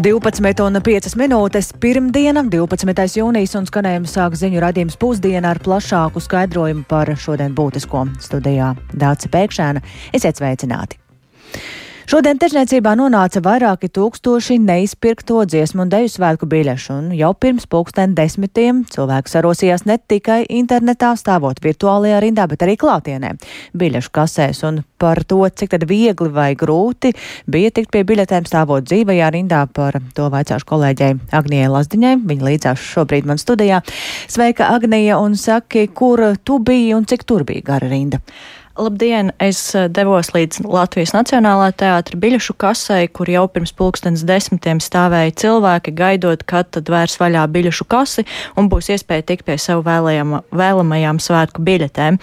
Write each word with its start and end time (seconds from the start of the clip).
12,5 0.00 1.12
minūtes 1.20 1.66
pirmdiena, 1.76 2.40
12. 2.48 3.02
jūnijas 3.20 3.52
un 3.58 3.66
skanējums 3.68 4.14
sāk 4.16 4.36
ziņu 4.40 4.62
radījums 4.64 4.96
pusdiena 4.96 5.50
ar 5.52 5.60
plašāku 5.60 6.22
skaidrojumu 6.24 6.86
par 6.88 7.10
šodien 7.20 7.52
būtisko 7.52 8.06
studijā 8.24 8.70
Dāca 8.96 9.28
Pēkšēna. 9.34 9.84
Esiet 10.16 10.40
sveicināti! 10.40 10.96
Šodien 12.10 12.40
tirzniecībā 12.42 12.96
nonāca 12.98 13.38
vairāki 13.38 13.86
tūkstoši 13.94 14.56
neizpirkto 14.58 15.44
dziesmu 15.46 15.84
un 15.84 15.92
deju 15.92 16.08
svētku 16.10 16.48
biļešu, 16.50 16.96
un 16.96 17.12
jau 17.14 17.28
pirms 17.38 17.68
pulksten 17.70 18.16
desmitiem 18.18 18.80
cilvēks 18.90 19.36
sarosījās 19.36 19.84
ne 19.86 19.94
tikai 20.10 20.40
internetā, 20.58 21.12
stāvot 21.14 21.62
virtuālajā 21.62 22.18
rindā, 22.24 22.48
bet 22.50 22.66
arī 22.66 22.74
klātienē 22.82 23.36
biļešu 23.78 24.10
kasēs, 24.18 24.64
un 24.66 24.82
par 24.98 25.22
to, 25.22 25.38
cik 25.54 25.70
tad 25.76 25.86
viegli 25.86 26.34
vai 26.34 26.50
grūti 26.58 27.14
bija 27.46 27.70
tikt 27.78 27.94
pie 27.94 28.02
biļetēm 28.10 28.50
stāvot 28.50 28.90
dzīvajā 28.90 29.30
rindā, 29.36 29.62
par 29.70 30.02
to 30.18 30.26
vaicāšu 30.34 30.66
kolēģei 30.66 31.12
Agnijai 31.30 31.70
Lazdiņai. 31.70 32.16
Viņa 32.26 32.48
līdzās 32.50 32.88
šobrīd 32.90 33.30
man 33.30 33.38
studijā. 33.38 33.84
Sveika, 34.26 34.72
Agnija, 34.74 35.22
un 35.22 35.38
saki, 35.38 35.86
kur 35.94 36.32
tu 36.42 36.58
biji 36.58 36.96
un 36.98 37.06
cik 37.06 37.22
tur 37.22 37.46
bija 37.46 37.70
gara 37.70 37.94
rinda? 37.94 38.18
Labdien! 38.80 39.28
Es 39.36 39.58
eh, 39.76 39.90
devos 39.92 40.30
līdz 40.32 40.62
Latvijas 40.64 41.10
Nacionālā 41.12 41.66
teātra 41.76 42.16
biļešu 42.16 42.54
kasei, 42.56 43.10
kur 43.12 43.28
jau 43.28 43.42
pirms 43.52 43.74
pulkstens 43.76 44.22
desmitiem 44.24 44.78
stāvēja 44.80 45.34
cilvēki, 45.42 45.92
gaidot, 45.98 46.46
kad 46.48 46.70
tad 46.72 46.88
vērs 46.88 47.18
vaļā 47.20 47.42
biļešu 47.52 47.84
kasi 47.92 48.24
un 48.56 48.70
būs 48.72 48.88
iespēja 48.94 49.26
tikt 49.28 49.44
pie 49.44 49.58
sev 49.60 49.82
vēlamajām 49.84 51.20
svētku 51.20 51.64
biļetēm. 51.66 52.16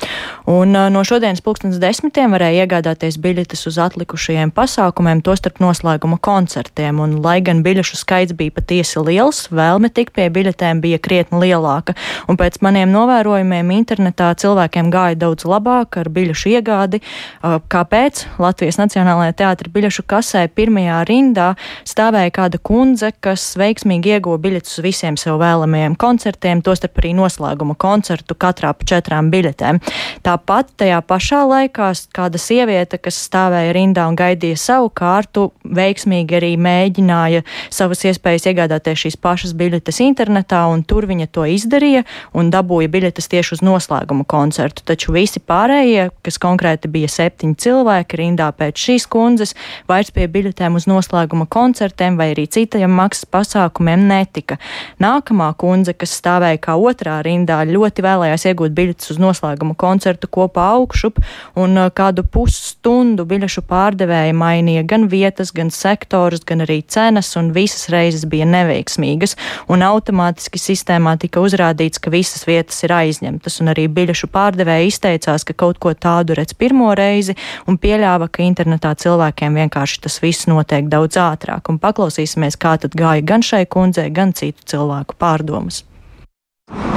Un 0.50 0.74
eh, 0.74 0.88
no 0.96 1.04
šodienas 1.06 1.44
pulkstens 1.46 1.78
desmitiem 1.84 2.34
varēja 2.34 2.66
iegādāties 2.66 3.20
biļetes 3.22 3.62
uz 3.70 3.78
atlikušajiem 3.86 4.56
pasākumiem, 4.58 5.22
tostarp 5.22 5.62
noslēguma 5.62 6.18
koncertiem. 6.18 7.04
Un, 7.06 7.20
lai 7.22 7.38
gan 7.46 7.62
biļešu 7.62 8.02
skaits 8.02 8.34
bija 8.34 8.56
patiesi 8.58 9.06
liels, 9.06 9.44
vēlme 9.54 9.94
tikt 9.94 10.16
pie 10.18 10.26
biļetēm 10.34 10.82
bija 10.82 10.98
krietni 10.98 11.46
lielāka. 11.46 11.94
Un 12.26 12.42
pēc 12.42 12.64
maniem 12.66 12.90
novērojumiem 12.98 13.78
internetā 13.78 14.34
cilvēkiem 14.42 14.90
gāja 14.90 15.22
daudz 15.28 15.46
labāk 15.46 16.02
ar 16.02 16.10
biļešu 16.18 16.47
biļešu 16.48 16.58
iegādi. 16.58 17.02
Kāpēc? 17.44 18.26
Latvijas 18.40 18.78
Nacionālajā 18.80 19.36
teātra 19.38 19.72
biļešu 19.72 20.04
kasē 20.08 20.48
pirmajā 20.56 21.04
rindā 21.08 21.56
stāvēja 21.86 22.32
kāda 22.32 22.58
kundze, 22.60 23.12
kas 23.20 23.56
veiksmīgi 23.58 24.18
ieguva 24.18 24.38
biļetes 24.38 24.80
uz 24.80 24.84
visiem 24.84 25.18
sev 25.18 25.40
vēlamajiem 25.42 25.96
koncertiem, 25.96 26.62
tostarp 26.62 26.98
arī 27.02 27.14
noslēguma 27.18 27.76
koncertu 27.78 28.36
katrā 28.36 28.74
pa 28.74 28.88
četrām 28.88 29.32
biļetēm. 29.32 29.80
Tāpat 30.24 30.74
tajā 30.78 31.02
pašā 31.08 31.44
laikā 31.48 31.92
kāda 32.14 32.40
sieviete, 32.42 32.98
kas 32.98 33.20
stāvēja 33.28 33.74
rindā 33.76 34.08
un 34.08 34.18
gaidīja 34.18 34.58
savu 34.58 34.90
kārtu, 34.90 35.52
veiksmīgi 35.64 36.38
arī 36.40 36.54
mēģināja 36.62 37.44
savas 37.74 38.04
iespējas 38.08 38.50
iegādāties 38.52 39.06
šīs 39.06 39.20
pašas 39.22 39.56
biļetes 39.58 40.02
internetā, 40.06 40.66
un 40.72 40.84
tur 40.88 41.08
viņa 41.10 41.30
to 41.32 41.46
izdarīja 41.48 42.04
un 42.38 42.52
dabūja 42.54 42.92
biļetes 42.92 43.30
tieši 43.32 43.58
uz 43.58 43.64
noslēguma 43.66 44.26
koncertu. 44.28 44.86
Taču 44.88 45.16
visi 45.16 45.42
pārējie, 45.44 46.10
kas 46.26 46.37
konkrēti 46.42 46.90
bija 46.92 47.10
septiņi 47.12 47.58
cilvēki 47.64 48.20
rindā 48.22 48.50
pēc 48.56 48.80
šīs 48.88 49.08
kundzes, 49.12 49.54
vairs 49.90 50.12
pie 50.16 50.28
biļetēm 50.32 50.78
uz 50.80 50.88
noslēguma 50.90 51.48
koncertiem 51.52 52.18
vai 52.20 52.32
arī 52.34 52.48
citajiem 52.52 52.92
maksas 52.92 53.28
pasākumiem 53.32 54.08
netika. 54.10 54.58
Nākamā 55.04 55.50
kundze, 55.60 55.94
kas 55.98 56.16
stāvēja 56.20 56.62
kā 56.68 56.78
otrā 56.80 57.20
rindā, 57.26 57.60
ļoti 57.68 58.06
vēlējās 58.06 58.48
iegūt 58.52 58.76
biļetes 58.78 59.14
uz 59.14 59.22
noslēguma 59.22 59.78
koncertu 59.80 60.30
kopā 60.32 60.68
augšup, 60.78 61.22
un 61.58 61.78
uh, 61.78 61.92
kādu 61.94 62.26
pusstundu 62.28 63.26
biļešu 63.28 63.64
pārdevēja 63.70 64.36
mainīja 64.38 64.86
gan 64.88 65.08
vietas, 65.12 65.54
gan 65.56 65.72
sektorus, 65.74 66.44
gan 66.48 66.66
arī 66.66 66.82
cenas, 66.88 67.34
un 67.40 67.52
visas 67.56 67.88
reizes 67.94 68.26
bija 68.30 68.48
neveiksmīgas, 68.50 69.38
un 69.72 69.86
automātiski 69.86 70.62
sistēmā 70.62 71.18
tika 71.22 71.42
uzrādīts, 71.44 72.02
ka 72.02 72.14
visas 72.14 72.46
vietas 72.48 72.82
ir 72.86 72.94
aizņemtas, 72.96 73.62
un 73.62 73.74
arī 73.74 73.88
biļešu 73.92 74.30
pārdevēja 74.34 74.90
izteicās, 74.92 75.46
ka 75.48 75.56
kaut 75.58 75.80
ko 75.84 75.94
tādu 75.94 76.17
tādu 76.18 76.38
redz 76.38 76.56
pirmo 76.58 76.94
reizi 76.98 77.36
un 77.70 77.78
pieļāva, 77.82 78.30
ka 78.32 78.46
internetā 78.46 78.94
cilvēkiem 78.98 79.62
vienkārši 79.62 80.02
tas 80.08 80.20
viss 80.24 80.50
notiek 80.50 80.90
daudz 80.90 81.20
ātrāk. 81.22 81.70
Un 81.70 81.82
paklausīsimies, 81.84 82.58
kā 82.58 82.78
tad 82.82 82.98
gāja 82.98 83.26
gan 83.26 83.46
šai 83.46 83.66
kundzei, 83.70 84.10
gan 84.14 84.34
citu 84.38 84.66
cilvēku 84.66 85.18
pārdomas. 85.20 85.84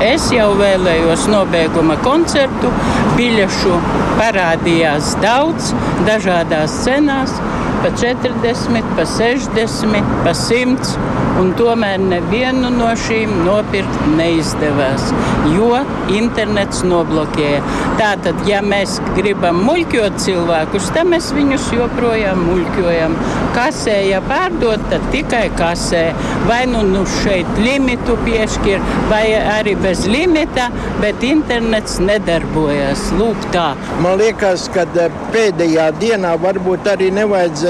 Es 0.03 0.25
jau 0.35 0.49
vēlējos 0.59 1.29
nobeiguma 1.31 1.95
koncertu, 2.03 2.73
biļešu 3.15 3.77
parādījās 4.19 5.13
daudz, 5.23 5.71
dažādās 6.09 6.75
cenās 6.87 7.37
pa 7.83 7.91
40, 7.97 8.83
pa 8.97 9.05
60, 9.07 10.03
pa 10.25 10.35
100, 10.35 10.97
un 11.41 11.53
tomēr 11.57 12.01
nevienu 12.03 12.69
no 12.75 12.91
šīm 13.07 13.33
nopirkt 13.47 14.03
neizdevās, 14.19 15.07
jo 15.55 15.71
internets 16.13 16.83
noblokēja. 16.85 17.63
Tātad, 18.01 18.43
ja 18.49 18.61
mēs 18.65 18.99
gribam 19.17 19.63
muļķot 19.65 20.19
cilvēkus, 20.25 20.91
tad 20.97 21.09
mēs 21.13 21.31
viņus 21.37 21.71
joprojām 21.77 22.43
muļķojam. 22.49 23.17
Kasē, 23.57 23.97
ja 24.11 24.21
pārdot, 24.29 24.85
tad 24.93 25.07
tikai 25.15 25.47
kasē. 25.59 26.05
Vai 26.49 26.63
nu, 26.69 26.83
nu 26.87 27.07
šeit 27.21 27.49
limitu 27.61 28.17
piešķir, 28.27 28.85
vai 29.11 29.25
arī 29.39 29.75
bez 29.81 30.05
limita, 30.11 30.69
bet 31.01 31.25
internets 31.27 31.99
nedarbojas. 32.03 33.09
Lūk 33.17 33.49
tā. 33.55 33.71
Man 34.05 34.19
liekas, 34.21 34.69
ka 34.75 34.87
eh, 35.01 35.21
pēdējā 35.35 35.91
dienā 36.01 36.37
varbūt 36.41 36.89
arī 36.95 37.11
nevajadzēja 37.17 37.70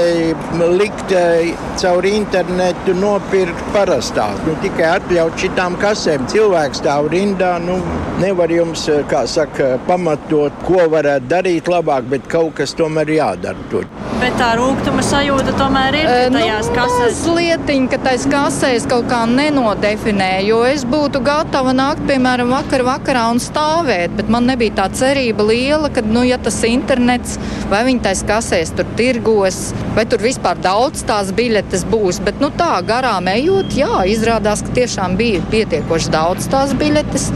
likt 0.79 1.11
eh, 1.15 1.51
caur 1.81 2.05
internetu 2.05 2.95
nopirkt 2.97 3.63
parastās. 3.75 4.39
Nu, 4.47 4.55
tikai 4.63 4.89
atļaut 4.97 5.39
šitām 5.41 5.77
kasēm. 5.81 6.27
Cilvēks 6.31 6.81
stāv 6.83 7.09
rindā, 7.13 7.55
nu, 7.63 7.79
nevar 8.21 8.51
jums, 8.53 8.87
eh, 8.91 9.03
kā 9.11 9.23
saka, 9.27 9.77
pamatot, 9.87 10.55
ko 10.67 10.87
varētu 10.91 11.31
darīt 11.31 11.71
labāk, 11.71 12.09
bet 12.11 12.27
kaut 12.31 12.55
kas 12.59 12.75
tomēr 12.77 13.15
jādara 13.17 13.69
tur. 13.71 13.87
Bet 14.21 14.35
tā 14.37 14.51
rūkuma 14.59 15.01
sajūta 15.01 15.55
tomēr 15.57 15.95
ir 15.97 16.05
uh, 16.05 16.25
tajās 16.35 16.67
nu, 16.69 16.75
kasēs. 16.75 17.21
Lietiņa, 17.31 17.89
ka 17.89 17.97
tais 18.05 18.27
kasēs 18.29 18.85
kaut 18.89 19.07
kā 19.09 19.23
nenodefinē, 19.29 20.29
jo 20.45 20.59
es 20.67 20.83
būtu 20.85 21.23
gatava 21.25 21.73
nākt, 21.73 22.03
piemēram, 22.09 22.53
vakar 22.53 22.85
vakarā 22.85 23.23
un 23.33 23.41
stāvēt, 23.41 24.13
bet 24.19 24.29
man 24.29 24.45
nebija 24.51 24.77
tā 24.83 24.87
cerība 24.93 25.47
liela, 25.49 25.89
ka, 25.93 26.05
nu, 26.05 26.21
ja 26.27 26.37
tas 26.41 26.59
internets 26.69 27.39
vai 27.71 27.81
viņi 27.87 28.03
tais 28.05 28.21
kasēs 28.27 28.73
tur 28.77 28.87
tirgos, 28.99 29.71
vai 29.95 30.05
tur 30.09 30.23
vispār 30.23 30.59
daudz 30.61 31.03
tās 31.07 31.31
biļetes 31.35 31.85
būs. 31.91 32.21
Bet 32.25 32.39
nu, 32.43 32.51
tā 32.57 32.73
garām 32.87 33.27
ejot, 33.31 33.73
jā, 33.77 34.03
izrādās, 34.11 34.63
ka 34.65 34.75
tiešām 34.81 35.17
bija 35.19 35.41
pietiekoši 35.51 36.13
daudz 36.13 36.47
tās 36.51 36.75
biļetes. 36.77 37.29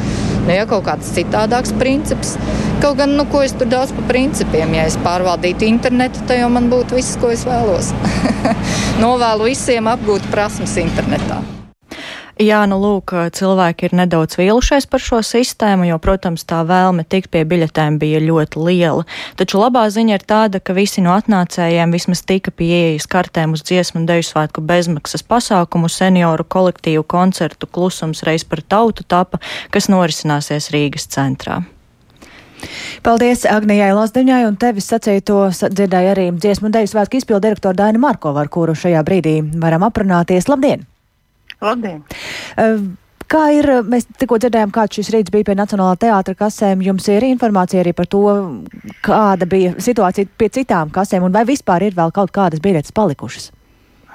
Nu, 0.45 0.53
ja 0.53 0.67
kaut 0.69 0.85
kāds 0.87 1.09
citādāks 1.15 1.73
princips. 1.79 2.35
Kaut 2.83 2.99
gan, 2.99 3.15
nu, 3.17 3.25
ko 3.31 3.41
es 3.45 3.55
tur 3.57 3.69
daudz 3.71 3.95
par 3.95 4.05
principiem, 4.11 4.75
ja 4.77 4.85
es 4.89 4.99
pārvaldītu 5.01 5.65
internetu, 5.67 6.21
tad 6.29 6.43
jau 6.43 6.51
man 6.53 6.69
būtu 6.71 6.99
viss, 6.99 7.17
ko 7.21 7.33
es 7.33 7.47
vēlos. 7.47 7.91
Novēlu 9.03 9.49
visiem 9.49 9.89
apgūt 9.89 10.29
prasmes 10.33 10.77
internetā. 10.83 11.41
Jā, 12.35 12.65
nu 12.67 12.75
lūk, 12.81 13.13
cilvēki 13.31 13.87
ir 13.87 13.93
nedaudz 13.95 14.35
vīlušies 14.35 14.89
par 14.91 14.99
šo 14.99 15.21
sistēmu, 15.23 15.85
jo, 15.87 15.95
protams, 16.03 16.43
tā 16.43 16.65
vēlme 16.67 17.05
tikt 17.07 17.29
pie 17.31 17.45
biļetēm 17.47 17.95
bija 18.01 18.19
ļoti 18.19 18.59
liela. 18.59 19.05
Taču 19.39 19.61
labā 19.61 19.85
ziņa 19.87 20.17
ir 20.17 20.25
tāda, 20.27 20.59
ka 20.59 20.73
visi 20.75 20.99
no 20.99 21.13
atnācējiem 21.15 21.93
vismaz 21.95 22.25
tika 22.27 22.51
pieejas 22.51 23.07
kartēm 23.07 23.53
uz 23.55 23.63
dziesmu 23.63 24.01
un 24.01 24.07
deju 24.09 24.25
svētku 24.27 24.63
bezmaksas 24.67 25.23
pasākumu 25.23 25.87
senioru 25.87 26.43
kolektīvu 26.43 27.05
koncertu 27.07 27.69
klusums 27.71 28.25
reiz 28.27 28.43
par 28.43 28.59
tautu 28.67 29.05
tapa, 29.07 29.39
kas 29.71 29.87
norisināsies 29.87 30.67
Rīgas 30.75 31.07
centrā. 31.15 31.61
Paldies 33.05 33.45
Agnijai 33.47 33.93
Lasdiņai, 33.95 34.41
un 34.49 34.57
tevis 34.59 34.89
sacīto 34.91 35.37
dzirdēja 35.53 36.11
arī 36.17 36.27
dziesmu 36.35 36.67
un 36.67 36.75
deju 36.75 36.91
svētku 36.91 37.21
izpildu 37.21 37.45
direktoru 37.47 37.79
Dainu 37.79 38.03
Markovu, 38.03 38.43
ar 38.43 38.51
kuru 38.51 38.75
šajā 38.75 39.05
brīdī 39.07 39.37
varam 39.55 39.87
aprunāties. 39.87 40.49
Labdien! 40.51 40.83
Labdien! 41.65 42.05
Uh, 42.55 42.85
Kā 43.25 43.47
ir, 43.57 43.65
mēs 43.89 44.05
tikko 44.21 44.37
dzirdējām, 44.37 44.69
kāds 44.73 44.99
šis 44.99 45.07
rīts 45.15 45.33
bija 45.33 45.47
pie 45.47 45.55
Nacionālā 45.57 45.95
teātra 45.97 46.35
kasēm. 46.37 46.83
Jums 46.85 47.07
ir 47.09 47.25
informācija 47.25 47.81
arī 47.81 47.95
par 47.97 48.05
to, 48.05 48.21
kāda 49.05 49.47
bija 49.49 49.71
situācija 49.81 50.29
pie 50.37 50.51
citām 50.53 50.91
kasēm 50.93 51.25
un 51.25 51.33
vai 51.33 51.41
vispār 51.49 51.87
ir 51.87 51.97
vēl 51.97 52.13
kaut 52.13 52.29
kādas 52.35 52.61
biļetes 52.61 52.93
palikušas? 52.93 53.49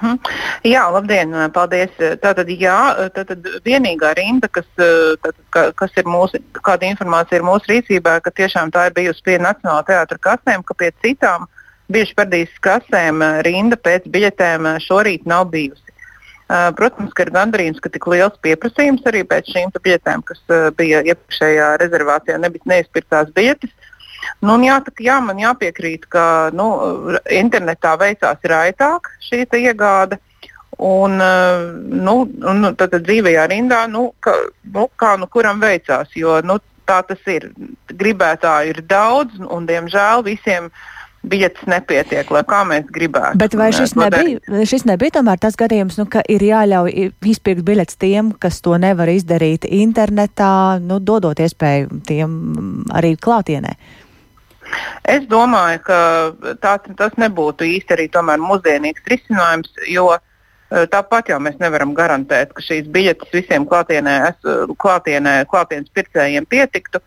Hmm. 0.01 0.17
Jā, 0.65 0.87
labdien, 0.89 1.35
paldies. 1.53 1.91
Tātad, 2.23 2.49
jā, 2.55 2.77
tātad 3.13 3.45
vienīgā 3.67 4.15
rinda, 4.17 4.47
kas, 4.49 4.65
tātad, 4.79 5.43
kas 5.77 5.99
ir 5.99 6.07
mūsu, 6.09 6.39
kāda 6.63 6.87
informācija 6.89 7.41
ir 7.41 7.45
mūsu 7.45 7.69
rīcībā, 7.75 8.15
ka 8.23 8.33
tiešām 8.33 8.71
tā 8.73 8.87
ir 8.89 8.95
bijusi 8.97 9.27
pie 9.27 9.37
Nacionālā 9.43 9.83
teātra 9.91 10.17
kasēm, 10.23 10.63
ka 10.65 10.77
pie 10.79 10.89
citām 11.03 11.45
bieži 11.91 12.15
pardīs 12.17 12.55
kasēm 12.63 13.21
rinda 13.45 13.77
pēc 13.77 14.07
biļetēm 14.09 14.77
šorīt 14.87 15.27
nav 15.29 15.51
bijusi. 15.51 15.90
Protams, 16.75 17.13
ka 17.15 17.23
ir 17.23 17.31
gandrīz, 17.31 17.79
ka 17.79 17.89
tik 17.93 18.07
liels 18.11 18.35
pieprasījums 18.43 19.05
arī 19.07 19.21
pēc 19.27 19.53
šīm 19.53 19.71
biļetēm, 19.77 20.23
kas 20.27 20.41
bija 20.75 20.99
iepriekšējā 21.05 21.69
rezervācijā, 21.79 22.39
nebija 22.41 22.73
neizpirktās 22.73 23.31
biļetes. 23.35 23.71
Nu, 24.45 24.57
jāsaka, 24.61 25.03
jā, 25.05 25.19
man 25.23 25.39
jāpiekrīt, 25.41 26.07
ka 26.11 26.25
nu, 26.53 26.67
internetā 27.31 27.95
veicās 28.01 28.43
raitāk 28.51 29.09
šī 29.29 29.45
iegāde. 29.61 30.19
Un, 30.81 31.17
nu, 32.01 32.13
un 32.25 32.67
tad, 32.73 32.89
tad 32.89 33.03
dzīvajā 33.05 33.43
rindā, 33.51 33.83
nu, 33.91 34.07
ka, 34.23 34.33
nu, 34.73 34.87
kā 34.97 35.13
nu 35.21 35.27
kuram 35.29 35.59
veicās, 35.61 36.09
jo 36.17 36.39
nu, 36.47 36.57
tā 36.89 37.01
tas 37.07 37.21
ir. 37.29 37.51
Gribētāju 37.91 38.73
ir 38.73 38.81
daudz, 38.89 39.37
un 39.39 39.67
diemžēl 39.69 40.25
visiem 40.25 40.71
biļetes 41.27 41.67
nepietiek, 41.69 42.31
lai 42.33 42.41
kā 42.47 42.61
mēs 42.67 42.87
gribētu. 42.93 43.39
Bet 43.41 43.55
vai 43.57 43.69
šis 43.75 43.93
nebija, 43.99 44.63
šis 44.67 44.87
nebija 44.89 45.17
tomēr 45.19 45.41
tas 45.41 45.57
gadījums, 45.59 45.99
nu, 46.01 46.07
ka 46.09 46.23
ir 46.29 46.43
jāļauj 46.45 47.11
izpirkt 47.33 47.65
biļetes 47.67 47.99
tiem, 48.01 48.31
kas 48.41 48.61
to 48.65 48.77
nevar 48.81 49.11
izdarīt 49.11 49.67
internetā, 49.69 50.79
nu, 50.81 50.97
dodot 50.99 51.39
iespēju 51.39 52.01
tiem 52.07 52.33
arī 52.95 53.13
klātienē? 53.21 53.75
Es 55.11 55.25
domāju, 55.27 55.81
ka 55.83 56.01
tā, 56.63 56.77
tas 56.97 57.15
nebūtu 57.19 57.67
īsti 57.67 57.97
arī 57.97 58.09
mūsdienīgs 58.39 59.09
risinājums, 59.11 59.73
jo 59.91 60.07
uh, 60.13 60.21
Tāpat 60.71 61.27
jau 61.27 61.37
mēs 61.43 61.57
nevaram 61.59 61.91
garantēt, 61.91 62.53
ka 62.55 62.63
šīs 62.63 62.85
biļetes 62.95 63.33
visiem 63.35 63.65
klātienē, 63.67 64.13
klātienē, 64.79 65.33
klātienes 65.51 65.91
pircējiem 65.91 66.47
pietiktu. 66.47 67.01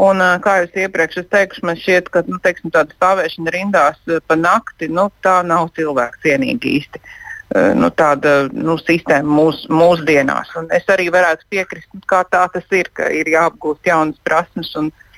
Un, 0.00 0.22
kā 0.44 0.60
jau 0.62 0.68
iepriekš 0.84 1.24
teikšu, 1.28 1.64
man 1.68 1.76
šķiet, 1.76 2.08
ka 2.12 2.22
nu, 2.28 2.38
teiksim, 2.42 2.72
tāda 2.72 2.94
stāvēšana 2.96 3.52
rindās 3.52 3.98
pa 4.26 4.36
nakti 4.38 4.88
nu, 4.88 5.10
tā 5.24 5.40
nav 5.44 5.68
cilvēku 5.76 6.22
cienīga 6.24 6.70
īsti. 6.70 7.02
Nu, 7.76 7.90
tāda 7.90 8.46
nu, 8.54 8.76
sistēma 8.78 9.26
mūs, 9.26 9.64
mūsdienās. 9.68 10.54
Un 10.56 10.70
es 10.72 10.86
arī 10.92 11.08
varētu 11.12 11.48
piekrist, 11.50 11.90
kā 12.08 12.22
tā 12.30 12.44
tas 12.54 12.76
ir, 12.76 12.88
ka 12.94 13.10
ir 13.10 13.28
jāapgūst 13.28 13.90
jaunas 13.90 14.20
prasmes 14.24 14.70
un, 14.78 14.92
uh, 14.92 15.10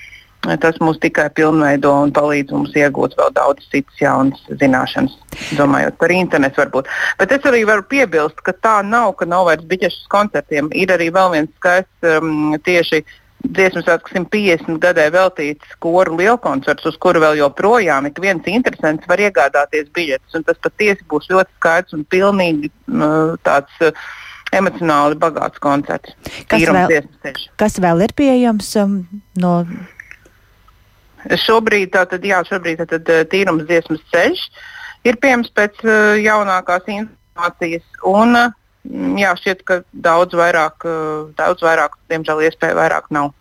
Tas 0.42 0.78
mūs 0.82 0.96
tikai 0.98 1.28
pilnveido 1.38 1.92
un 2.02 2.10
palīdz 2.14 2.50
mums 2.50 2.72
iegūt 2.74 3.12
vēl 3.14 3.28
daudz 3.36 3.62
citas 3.70 4.00
jaunas 4.00 4.40
zināšanas, 4.58 5.14
domājot 5.54 5.94
par 6.00 6.10
internetu 6.10 6.58
varbūt. 6.58 6.88
Bet 7.20 7.34
es 7.36 7.46
arī 7.46 7.60
varu 7.68 7.84
piebilst, 7.86 8.42
ka 8.42 8.50
tā 8.58 8.80
nav, 8.82 9.12
ka 9.20 9.28
nav 9.30 9.46
vairs 9.46 9.68
biķešas 9.70 10.08
koncertiem. 10.10 10.72
Ir 10.74 10.90
arī 10.90 11.12
vēl 11.14 11.30
viens 11.36 11.52
skaists 11.60 12.08
um, 12.16 12.56
tieši 12.58 13.04
dziesmu 13.44 13.82
svētku 13.84 14.12
150 14.14 14.80
gadē 14.82 15.08
veltīts 15.14 15.76
koru 15.82 16.18
lielkoncerts, 16.20 16.86
uz 16.88 16.98
kuru 17.02 17.22
vēl 17.24 17.40
joprojām 17.42 18.08
ik 18.08 18.20
viens 18.22 18.46
interesants 18.50 19.08
var 19.10 19.22
iegādāties 19.22 19.90
biļetes. 19.94 20.44
Tas 20.46 20.60
patiesi 20.62 21.06
būs 21.10 21.30
ļoti 21.32 21.58
skaists 21.58 21.96
un 21.98 22.04
pilnīgi 22.04 22.72
uh, 22.92 23.34
tāds. 23.46 23.80
Uh, 23.80 23.96
emocionāli 24.52 25.16
bagāts 25.16 25.60
koncerts. 25.64 26.12
Kas 26.50 26.66
vēl, 26.68 27.06
kas 27.56 27.78
vēl 27.80 28.02
ir 28.04 28.12
pieejams 28.12 28.66
um, 28.82 28.98
no 29.40 29.62
Šobrīd, 31.22 31.92
tātad, 31.94 32.24
jā, 32.26 32.40
šobrīd 32.48 32.80
tātad, 32.82 33.06
eh, 33.14 33.22
tīrums 33.30 33.62
dziesmas 33.68 34.00
ceļš 34.10 34.40
ir 35.06 35.18
pieejams 35.22 35.52
pēc 35.54 35.78
uh, 35.86 36.16
jaunākās 36.18 36.88
informācijas. 36.90 37.84
Un, 38.10 38.34
uh, 38.34 38.50
jā, 38.84 39.34
šķiet, 39.38 39.62
ka 39.68 39.80
daudz 39.92 40.36
vairāk, 40.38 40.86
uh, 40.88 41.30
daudz 41.38 41.64
vairāk, 41.64 41.96
diemžēl, 42.12 42.44
iespēju 42.48 42.78
vairāk 42.80 43.12
nav. 43.14 43.32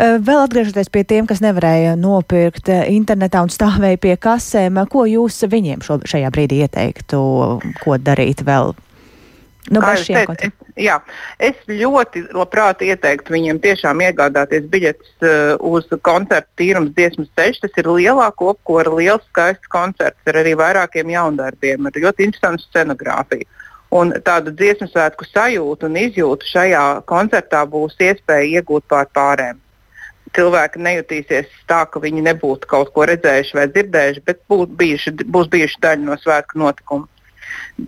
Vēl 0.00 0.38
atgriežoties 0.40 0.88
pie 0.88 1.02
tiem, 1.04 1.26
kas 1.28 1.42
nevarēja 1.44 1.92
nopirkt 2.00 2.70
internetā 2.72 3.42
un 3.44 3.50
stāvēja 3.52 3.98
pie 4.00 4.14
kasēm, 4.16 4.78
ko 4.88 5.04
jūs 5.04 5.42
viņiem 5.52 5.82
šo, 5.84 5.98
šajā 6.08 6.30
brīdī 6.32 6.62
ieteiktu, 6.64 7.20
ko 7.82 7.98
darīt 8.00 8.40
vēl 8.46 8.72
Nu, 9.68 9.80
es, 9.92 10.06
teicu, 10.08 10.34
es, 10.40 10.52
jā, 10.80 10.96
es 11.38 11.58
ļoti 11.68 12.24
labprāt 12.32 12.80
ieteiktu 12.82 13.34
viņiem 13.34 13.60
tiešām 13.60 14.00
iegādāties 14.02 14.64
biļetes 14.72 15.10
uh, 15.20 15.52
uz 15.60 15.84
koncertu 16.06 16.48
tīrums 16.58 16.94
dziesmas 16.96 17.28
ceļš. 17.36 17.60
Tas 17.66 17.76
ir 17.82 17.90
lielā 17.92 18.30
kopkora, 18.40 18.94
liels 18.96 19.26
skaists 19.28 19.70
koncerts 19.70 20.32
ar 20.32 20.40
arī 20.40 20.56
vairākiem 20.58 21.12
jaundarbiem, 21.12 21.86
ar 21.86 22.00
ļoti 22.06 22.26
interesantu 22.30 22.64
scenogrāfiju. 22.70 23.46
Un 23.90 24.12
tādu 24.26 24.52
dziesmu 24.54 24.86
svētku 24.86 25.26
sajūtu 25.26 25.88
un 25.88 25.96
izjūtu 25.98 26.46
šajā 26.46 26.84
koncertā 27.10 27.64
būs 27.66 27.96
iespēja 27.98 28.60
iegūt 28.60 28.86
pār 28.90 29.08
pārējiem. 29.16 29.58
Cilvēki 30.36 30.78
nejutīsies 30.86 31.48
tā, 31.66 31.80
ka 31.90 31.98
viņi 31.98 32.22
nebūtu 32.28 32.68
kaut 32.70 32.92
ko 32.94 33.06
redzējuši 33.10 33.56
vai 33.58 33.66
dzirdējuši, 33.72 34.22
bet 34.28 34.44
būs 34.52 34.68
bijuši, 34.78 35.16
būs 35.26 35.50
bijuši 35.50 35.82
daļa 35.82 36.06
no 36.06 36.18
svētku 36.22 36.62
notikuma 36.62 37.08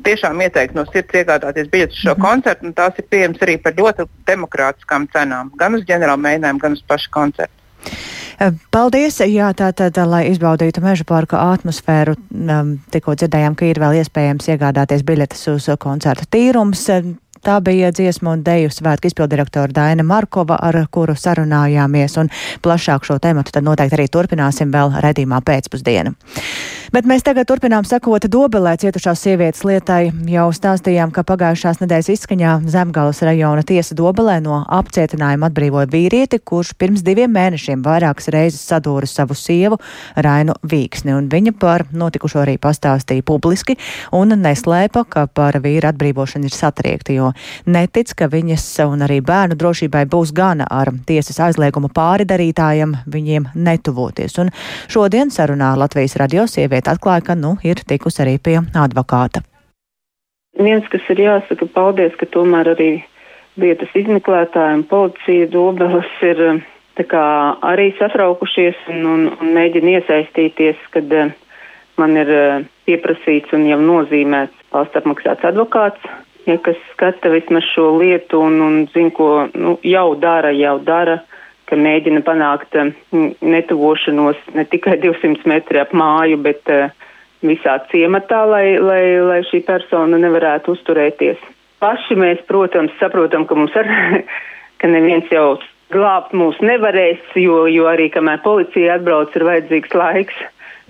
tiešām 0.04 0.40
ieteiktu 0.42 0.78
no 0.78 0.84
sirds 0.90 1.18
iegādāties 1.20 1.70
biļetes 1.72 1.96
uz 1.96 2.02
šo 2.02 2.14
mm 2.14 2.16
-hmm. 2.16 2.28
koncertu. 2.28 2.72
Tās 2.78 2.98
ir 2.98 3.08
pieejamas 3.10 3.42
arī 3.46 3.56
par 3.62 3.72
ļoti 3.78 4.06
demokrātiskām 4.26 5.08
cenām, 5.14 5.50
gan 5.56 5.74
uz 5.74 5.84
ģenerāla 5.90 6.24
mēģinājumu, 6.26 6.62
gan 6.62 6.72
uz 6.78 6.82
pašu 6.88 7.10
koncertu. 7.10 7.61
Eh, 8.40 8.52
paldies! 8.70 9.20
Jā, 9.28 9.50
tātad, 9.56 9.96
lai 10.08 10.24
izbaudītu 10.30 10.82
meža 10.84 11.04
parka 11.08 11.40
atmosfēru, 11.52 12.16
um, 12.32 12.76
tikko 12.92 13.16
dzirdējām, 13.18 13.56
ka 13.58 13.68
ir 13.68 13.80
vēl 13.82 14.00
iespējams 14.02 14.48
iegādāties 14.54 15.04
biļetes 15.06 15.44
uz 15.52 15.68
koncertu 15.82 16.28
tīrums. 16.32 16.86
Tā 17.42 17.56
bija 17.58 17.90
dziesmu 17.90 18.36
un 18.36 18.42
deju 18.46 18.70
svētku 18.70 19.08
izpildirektora 19.10 19.74
Daina 19.74 20.04
Markova, 20.06 20.60
ar 20.62 20.76
kuru 20.94 21.16
sarunājāmies, 21.18 22.14
un 22.22 22.30
plašāk 22.62 23.02
šo 23.08 23.16
tematu 23.18 23.50
tad 23.56 23.66
noteikti 23.66 23.98
arī 23.98 24.06
turpināsim 24.14 24.70
vēl 24.70 24.94
redzīmā 25.02 25.40
pēcpusdienu. 25.42 26.14
Bet 26.92 27.06
mēs 27.08 27.22
tagad 27.24 27.46
turpinām 27.48 27.86
sekot 27.88 28.26
Dobelē 28.28 28.74
cietušās 28.76 29.22
sievietes 29.24 29.62
lietai. 29.64 30.10
Jau 30.28 30.50
stāstījām, 30.52 31.08
ka 31.16 31.22
pagājušās 31.24 31.78
nedēļas 31.80 32.10
izskaņā 32.12 32.50
Zemgalas 32.68 33.22
rajona 33.24 33.62
tiesa 33.64 33.94
Dobelē 33.96 34.34
no 34.44 34.58
apcietinājuma 34.76 35.48
atbrīvoja 35.48 35.88
vīrieti, 35.88 36.36
kurš 36.44 36.74
pirms 36.76 37.00
diviem 37.06 37.32
mēnešiem 37.32 37.80
vairākas 37.86 38.28
reizes 38.34 38.60
sadūra 38.68 39.08
savu 39.08 39.32
sievu 39.32 39.78
Rainu 40.20 40.52
Vīksni, 40.68 41.14
un 41.16 41.30
viņa 41.32 41.54
par 41.62 41.86
notikušo 41.96 42.42
arī 42.42 42.58
pastāstīja 42.60 43.24
publiski 43.24 43.78
un 44.12 44.36
neslēpa, 44.42 45.06
ka 45.08 45.24
par 45.32 45.62
vīra 45.64 45.94
atbrīvošanu 45.94 46.52
ir 46.52 46.56
satriekta, 46.58 47.16
jo 47.16 47.32
netic, 47.72 48.12
ka 48.20 48.28
viņas 48.28 48.68
un 48.84 49.06
arī 49.08 49.22
bērnu 49.24 49.56
drošībai 49.56 50.04
būs 50.12 50.34
gana 50.36 50.68
ar 50.68 50.92
tiesas 51.08 51.40
aizliegumu 51.48 51.88
pāridarītājiem 51.96 52.94
viņiem 53.16 53.48
netuvoties. 53.56 54.36
Un 54.44 54.52
šodien 54.92 55.32
sarunā 55.32 55.72
Latvijas 55.80 56.20
radio 56.20 56.44
sieviete 56.44 56.81
bet 56.82 56.96
atklāja, 56.96 57.22
ka 57.30 57.34
nu, 57.38 57.56
ir 57.62 57.78
tikusi 57.86 58.22
arī 58.24 58.38
pie 58.42 58.58
advokāta. 58.74 59.42
Viens, 60.58 60.84
kas 60.90 61.06
ir 61.14 61.22
jāsaka, 61.22 61.66
paldies, 61.72 62.14
ka 62.18 62.26
tomēr 62.26 62.74
arī 62.74 62.90
lietas 63.56 63.94
izmeklētāji 63.94 64.80
un 64.80 64.84
policija 64.88 65.46
dobelas 65.52 66.10
ir 66.26 66.42
kā, 67.08 67.24
arī 67.64 67.92
satraukušies 67.98 68.82
un, 68.92 69.06
un, 69.06 69.22
un 69.40 69.54
mēģina 69.54 69.96
iesaistīties, 69.98 70.82
kad 70.92 71.14
uh, 71.16 71.32
man 72.00 72.18
ir 72.20 72.32
uh, 72.34 72.66
pieprasīts 72.88 73.54
un 73.56 73.64
jau 73.70 73.80
nozīmēts 73.80 74.68
valsts 74.74 75.00
apmaksāts 75.00 75.48
advokāts, 75.48 76.04
ja, 76.46 76.58
kas 76.60 76.76
skata 76.92 77.32
vismaz 77.32 77.64
šo 77.72 77.94
lietu 78.02 78.42
un, 78.44 78.60
un 78.60 78.78
zina, 78.92 79.12
ko 79.16 79.46
nu, 79.54 79.78
jau 79.86 80.08
dara, 80.20 80.52
jau 80.56 80.76
dara 80.84 81.22
ka 81.72 81.78
mēģina 81.80 82.20
panākt 82.26 82.76
eh, 82.76 82.92
netuvošanos 83.40 84.40
ne 84.56 84.66
tikai 84.68 84.98
200 85.00 85.48
metri 85.48 85.80
ap 85.80 85.94
māju, 85.96 86.38
bet 86.44 86.68
uh, 86.72 86.92
visā 87.42 87.78
ciematā, 87.90 88.44
lai, 88.48 88.66
lai, 88.78 89.02
lai 89.24 89.40
šī 89.48 89.62
persona 89.66 90.20
nevarētu 90.20 90.76
uzturēties. 90.76 91.40
Paši 91.82 92.16
mēs, 92.18 92.42
protams, 92.46 92.94
saprotam, 93.00 93.46
ka 93.48 93.58
mums 93.58 93.74
ar, 93.78 93.88
ka 94.80 94.90
neviens 94.90 95.30
jau 95.32 95.56
glābt 95.92 96.36
mūs 96.36 96.60
nevarēs, 96.64 97.24
jo, 97.36 97.64
jo 97.68 97.88
arī 97.90 98.08
kamēr 98.12 98.44
policija 98.44 98.98
atbrauc, 98.98 99.34
ir 99.36 99.48
vajadzīgs 99.48 99.98
laiks. 99.98 100.38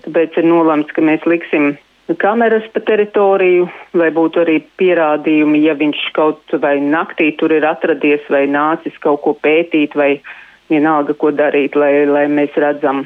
Tāpēc 0.02 0.38
ir 0.38 0.46
nolemts, 0.50 0.92
ka 0.94 1.02
mēs 1.04 1.24
liksim 1.30 1.74
kameras 2.18 2.64
pa 2.74 2.82
teritoriju, 2.84 3.68
lai 3.96 4.10
būtu 4.14 4.42
arī 4.42 4.58
pierādījumi, 4.80 5.62
ja 5.64 5.74
viņš 5.78 6.02
kaut 6.16 6.54
vai 6.60 6.76
naktī 6.82 7.30
tur 7.38 7.54
ir 7.54 7.64
atradies 7.66 8.26
vai 8.30 8.44
nācis 8.50 8.98
kaut 9.00 9.22
ko 9.24 9.36
pētīt 9.38 9.94
vai 9.96 10.16
vienalga, 10.72 11.14
ko 11.18 11.30
darīt, 11.36 11.76
lai, 11.78 12.06
lai 12.08 12.26
mēs 12.32 12.56
redzam. 12.56 13.04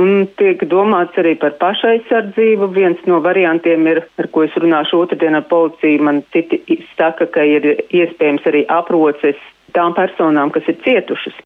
Un 0.00 0.24
tiek 0.38 0.62
domāts 0.70 1.18
arī 1.18 1.34
par 1.40 1.56
pašaizsardzību. 1.60 2.70
Viens 2.76 3.00
no 3.10 3.18
variantiem 3.24 3.88
ir, 3.90 4.04
ar 4.22 4.30
ko 4.32 4.46
es 4.46 4.54
runāšu 4.62 5.02
otrdien 5.02 5.36
ar 5.36 5.44
policiju, 5.50 6.02
man 6.06 6.22
citi 6.32 6.62
saka, 6.94 7.26
ka 7.26 7.44
ir 7.44 7.66
iespējams 7.90 8.46
arī 8.46 8.64
aproces 8.70 9.40
tām 9.76 9.96
personām, 9.98 10.54
kas 10.54 10.68
ir 10.70 10.78
cietušas. 10.86 11.36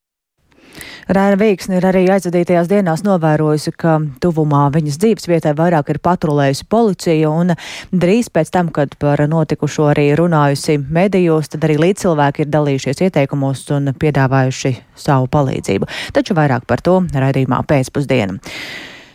Rēna 1.04 1.36
Vīksne 1.36 1.76
ir 1.78 1.84
arī 1.84 2.04
aizvadītajās 2.14 2.68
dienās 2.70 3.02
novērojusi, 3.04 3.74
ka 3.76 3.98
tuvumā 4.24 4.62
viņas 4.72 4.96
dzīves 5.02 5.28
vietai 5.28 5.52
vairāk 5.58 5.90
ir 5.92 6.00
patrulējusi 6.04 6.64
policija, 6.72 7.28
un 7.28 7.52
drīz 7.92 8.30
pēc 8.32 8.52
tam, 8.54 8.70
kad 8.72 8.96
par 9.00 9.20
notikušo 9.28 9.90
arī 9.92 10.06
runājusi 10.16 10.78
medijos, 10.80 11.52
tad 11.52 11.68
arī 11.68 11.76
līdzcilvēki 11.82 12.46
ir 12.46 12.50
dalījušies 12.54 13.04
ieteikumos 13.08 13.66
un 13.76 13.92
piedāvājuši 14.00 14.74
savu 15.04 15.28
palīdzību. 15.36 15.92
Taču 16.16 16.38
vairāk 16.40 16.64
par 16.70 16.80
to 16.84 17.02
raidījumā 17.12 17.60
pēcpusdienu. 17.68 18.40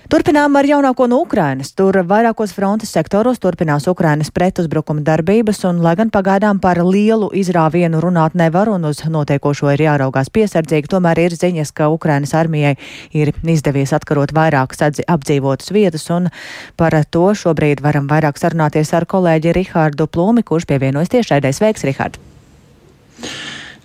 Turpinām 0.10 0.56
ar 0.58 0.66
jaunāko 0.66 1.06
no 1.06 1.20
Ukrainas. 1.22 1.68
Tur 1.78 1.94
vairākos 2.10 2.50
frontes 2.58 2.89
sektoros 2.96 3.38
turpinās 3.38 3.86
Ukrainas 3.92 4.32
pretuzbrukuma 4.34 5.04
darbības, 5.06 5.60
un, 5.70 5.84
lai 5.86 5.92
gan 6.00 6.10
pagaidām 6.10 6.58
par 6.63 6.80
lielu 6.82 7.28
izrāvienu 7.38 8.01
runāt 8.01 8.34
nevar 8.34 8.72
un 8.74 8.88
uz 8.89 9.04
notiekošo 9.06 9.70
ir 9.75 9.84
jāraugās 9.86 10.32
piesardzīgi, 10.34 10.89
tomēr 10.89 11.22
ir 11.28 11.36
ziņas, 11.38 11.70
ka 11.78 11.92
Ukrainas 11.94 12.34
armijai 12.34 12.74
ir 13.13 13.36
izdevies 13.54 13.94
atkarot 13.94 14.34
vairākas 14.34 14.82
apdzīvotas 15.06 15.70
vietas, 15.78 16.08
un 16.10 16.32
par 16.74 16.98
to 17.13 17.28
šobrīd 17.44 17.86
varam 17.86 18.10
vairāk 18.10 18.42
sarunāties 18.42 18.96
ar 18.98 19.06
kolēģi 19.06 19.54
Rihārdu 19.62 20.10
Plūmi, 20.10 20.42
kurš 20.42 20.66
pievienojas 20.74 21.13
tiešraidē. 21.13 21.54
Sveiks, 21.54 21.86
Rihārd! 21.86 22.18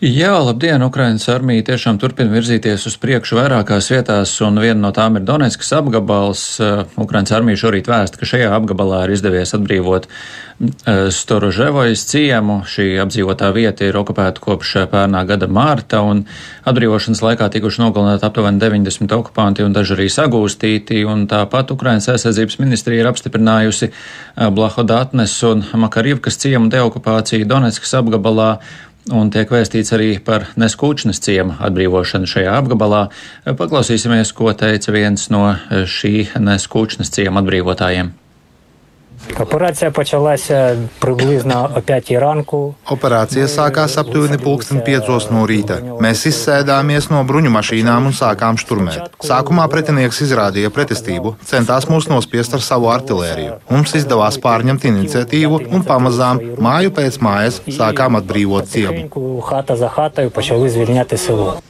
Jā, 0.05 0.35
labdien! 0.37 0.83
Ukrainas 0.85 1.25
armija 1.33 1.63
tiešām 1.65 1.97
turpina 1.97 2.29
virzīties 2.35 2.83
uz 2.91 2.99
priekšu 3.01 3.39
vairākās 3.39 3.87
vietās, 3.89 4.35
un 4.45 4.61
viena 4.61 4.77
no 4.83 4.91
tām 4.93 5.17
ir 5.17 5.25
Donetskas 5.25 5.73
apgabals. 5.79 6.43
Uh, 6.61 6.83
Ukrainas 7.01 7.33
armija 7.33 7.63
šorīt 7.63 7.89
vēsta, 7.89 8.21
ka 8.21 8.29
šajā 8.29 8.51
apgabalā 8.53 9.07
ir 9.07 9.15
izdevies 9.15 9.57
atbrīvot 9.57 10.11
uh, 10.11 11.09
Storoževojas 11.09 12.05
ciemu. 12.11 12.59
Šī 12.69 12.91
apdzīvotā 13.01 13.49
vieta 13.57 13.89
ir 13.89 13.97
okupēta 13.97 14.45
kopš 14.45 14.77
uh, 14.83 14.87
pērnā 14.93 15.25
gada 15.31 15.49
mārta, 15.49 16.05
un 16.05 16.27
atbrīvošanas 16.69 17.25
laikā 17.25 17.49
tikuši 17.57 17.87
nogalināti 17.87 18.29
aptuveni 18.29 18.61
90 18.61 19.19
okupanti 19.23 19.65
un 19.65 19.73
daži 19.73 19.97
arī 19.97 20.13
sagūstīti, 20.13 21.01
un 21.09 21.25
tāpat 21.33 21.73
Ukrainas 21.73 22.13
aizsardzības 22.13 22.61
ministrija 22.61 23.07
ir 23.07 23.15
apstiprinājusi 23.15 23.95
Blahodatnes 24.37 25.43
un 25.49 25.65
Makarivkas 25.81 26.37
ciemu 26.45 26.69
deokupāciju 26.77 27.49
Donetskas 27.49 28.03
apgabalā 28.05 28.59
un 29.13 29.31
tiek 29.35 29.51
vēstīts 29.51 29.93
arī 29.97 30.11
par 30.25 30.49
neskūčnes 30.61 31.21
ciema 31.25 31.59
atbrīvošanu 31.69 32.29
šajā 32.31 32.57
apgabalā. 32.63 33.07
Paklausīsimies, 33.45 34.33
ko 34.37 34.53
teica 34.57 34.95
viens 34.95 35.29
no 35.35 35.47
šī 35.69 36.31
neskūčnes 36.41 37.13
ciema 37.13 37.45
atbrīvotājiem. 37.45 38.15
Операція 39.40 39.92
почалася 39.92 40.78
приблизно 41.00 41.70
о 41.76 41.82
5 41.82 42.12
ранку. 42.12 42.76
Operācija 42.90 43.48
sākās 43.48 43.98
aptuveni 44.00 44.40
pulksten 44.40 44.82
5 44.84 45.32
no 45.32 45.46
rīta. 45.48 45.80
Mēs 46.02 46.26
izsēdāmies 46.32 47.10
no 47.12 47.24
bruņu 47.28 47.52
mašīnām 47.54 48.10
un 48.10 48.16
sākām 48.16 48.58
šturmēt. 48.60 49.12
Sākumā 49.24 49.68
pretinieks 49.72 50.22
izrādīja 50.26 50.72
pretestību, 50.74 51.36
centās 51.46 51.88
mūs 51.92 52.10
nospiest 52.12 52.58
ar 52.58 52.66
savu 52.66 52.90
artilēriju. 52.96 53.60
Mums 53.70 53.96
izdevās 54.00 54.40
pārņemt 54.44 54.88
iniciatīvu 54.92 55.64
un 55.70 55.88
pamazām 55.88 56.42
māju 56.60 56.96
pēc 56.96 57.20
mājas 57.24 57.62
sākām 57.68 58.20
atbrīvot 58.20 58.68
ciemu. 58.68 59.10
Хата 59.42 59.76
за 59.76 59.88
хатою 59.88 60.30
почали 60.30 60.70
звільняти 60.70 61.18
село. 61.18 61.62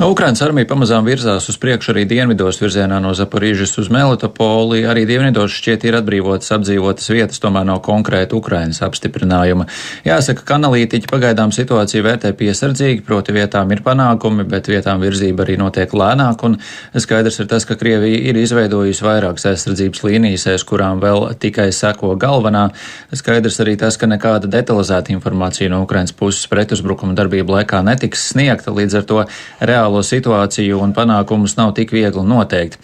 Ukrainas 0.00 0.40
armija 0.42 0.66
pamazām 0.66 1.04
virzās 1.04 1.44
uz 1.52 1.58
priekšu 1.60 1.92
arī 1.92 2.02
dienvidos 2.08 2.56
virzienā 2.62 2.96
no 3.02 3.12
Zaporīžas 3.14 3.74
uz 3.78 3.90
Melitopoli. 3.92 4.86
Arī 4.88 5.04
dienvidos 5.06 5.52
šķiet 5.52 5.84
ir 5.84 5.98
atbrīvotas 5.98 6.48
apdzīvotas 6.56 7.10
vietas, 7.12 7.40
tomēr 7.42 7.66
nav 7.68 7.82
konkrēta 7.84 8.34
Ukrainas 8.38 8.80
apstiprinājuma. 8.82 9.66
Jāsaka, 10.06 10.46
ka 10.48 10.56
analītiķi 10.56 11.10
pagaidām 11.12 11.52
situāciju 11.54 12.06
vērtē 12.06 12.32
piesardzīgi, 12.38 13.04
proti 13.04 13.36
vietām 13.36 13.70
ir 13.76 13.82
panākumi, 13.84 14.46
bet 14.48 14.70
vietām 14.72 15.04
virzība 15.04 15.44
arī 15.44 15.58
notiek 15.60 15.92
lēnāk, 15.92 16.42
un 16.48 16.56
skaidrs 16.96 17.42
ir 17.44 17.50
tas, 17.52 17.68
ka 17.68 17.76
Krievija 17.78 18.24
ir 18.32 18.40
izveidojusi 18.40 19.06
vairākas 19.06 19.46
aizsardzības 19.52 20.02
līnijas, 20.08 20.48
aiz 20.54 20.66
kurām 20.66 21.04
vēl 21.04 21.28
tikai 21.42 21.68
seko 21.68 22.14
galvenā. 22.16 22.70
Skaidrs 23.12 23.60
arī 23.62 23.76
tas, 23.78 24.00
ka 24.00 24.08
nekāda 24.08 24.50
detalizēta 24.50 25.12
informācija 25.12 25.70
no 25.70 25.84
Ukrainas 25.84 26.16
puses 26.16 26.48
pretuzbrukuma 26.50 27.14
darbību 27.18 27.58
laikā 27.58 27.84
netiks 27.86 28.30
sniegta, 28.32 28.72
līdz 28.72 29.00
ar 29.02 29.08
to 29.12 29.22
reāli 29.60 29.91
reālo 29.92 30.02
situāciju 30.02 30.80
un 30.80 30.92
panākumus 30.92 31.56
nav 31.56 31.74
tik 31.76 31.92
viegli 31.92 32.24
noteikt. 32.24 32.78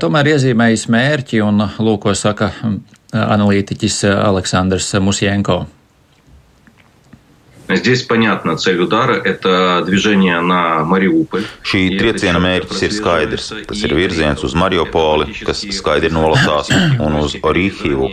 Tomēr 0.00 0.34
iezīmējis 0.34 0.88
mērķi 0.88 1.42
un 1.44 1.68
lūko 1.78 2.14
saka 2.14 2.52
analītiķis 3.12 4.04
Aleksandrs 4.08 4.94
Musjenko. 5.00 5.66
Здесь 7.69 8.01
понятно, 8.01 8.57
цель 8.57 8.81
удара – 8.81 9.23
это 9.23 9.83
движение 9.85 10.41
на 10.41 10.83
Мариуполь. 10.83 11.45
Šī 11.61 11.99
trieciena 12.01 12.41
mērķis 12.41 12.81
ir 12.87 12.95
skaidrs. 12.95 13.51
Tas 13.69 13.83
ir 13.85 13.93
virziens 13.93 14.41
uz 14.41 14.57
Mariupoli, 14.57 15.29
kas 15.45 15.61
skaidri 15.77 16.09
nolasās, 16.09 16.73
un 16.97 17.19
uz 17.21 17.37
Orīhivu, 17.45 18.09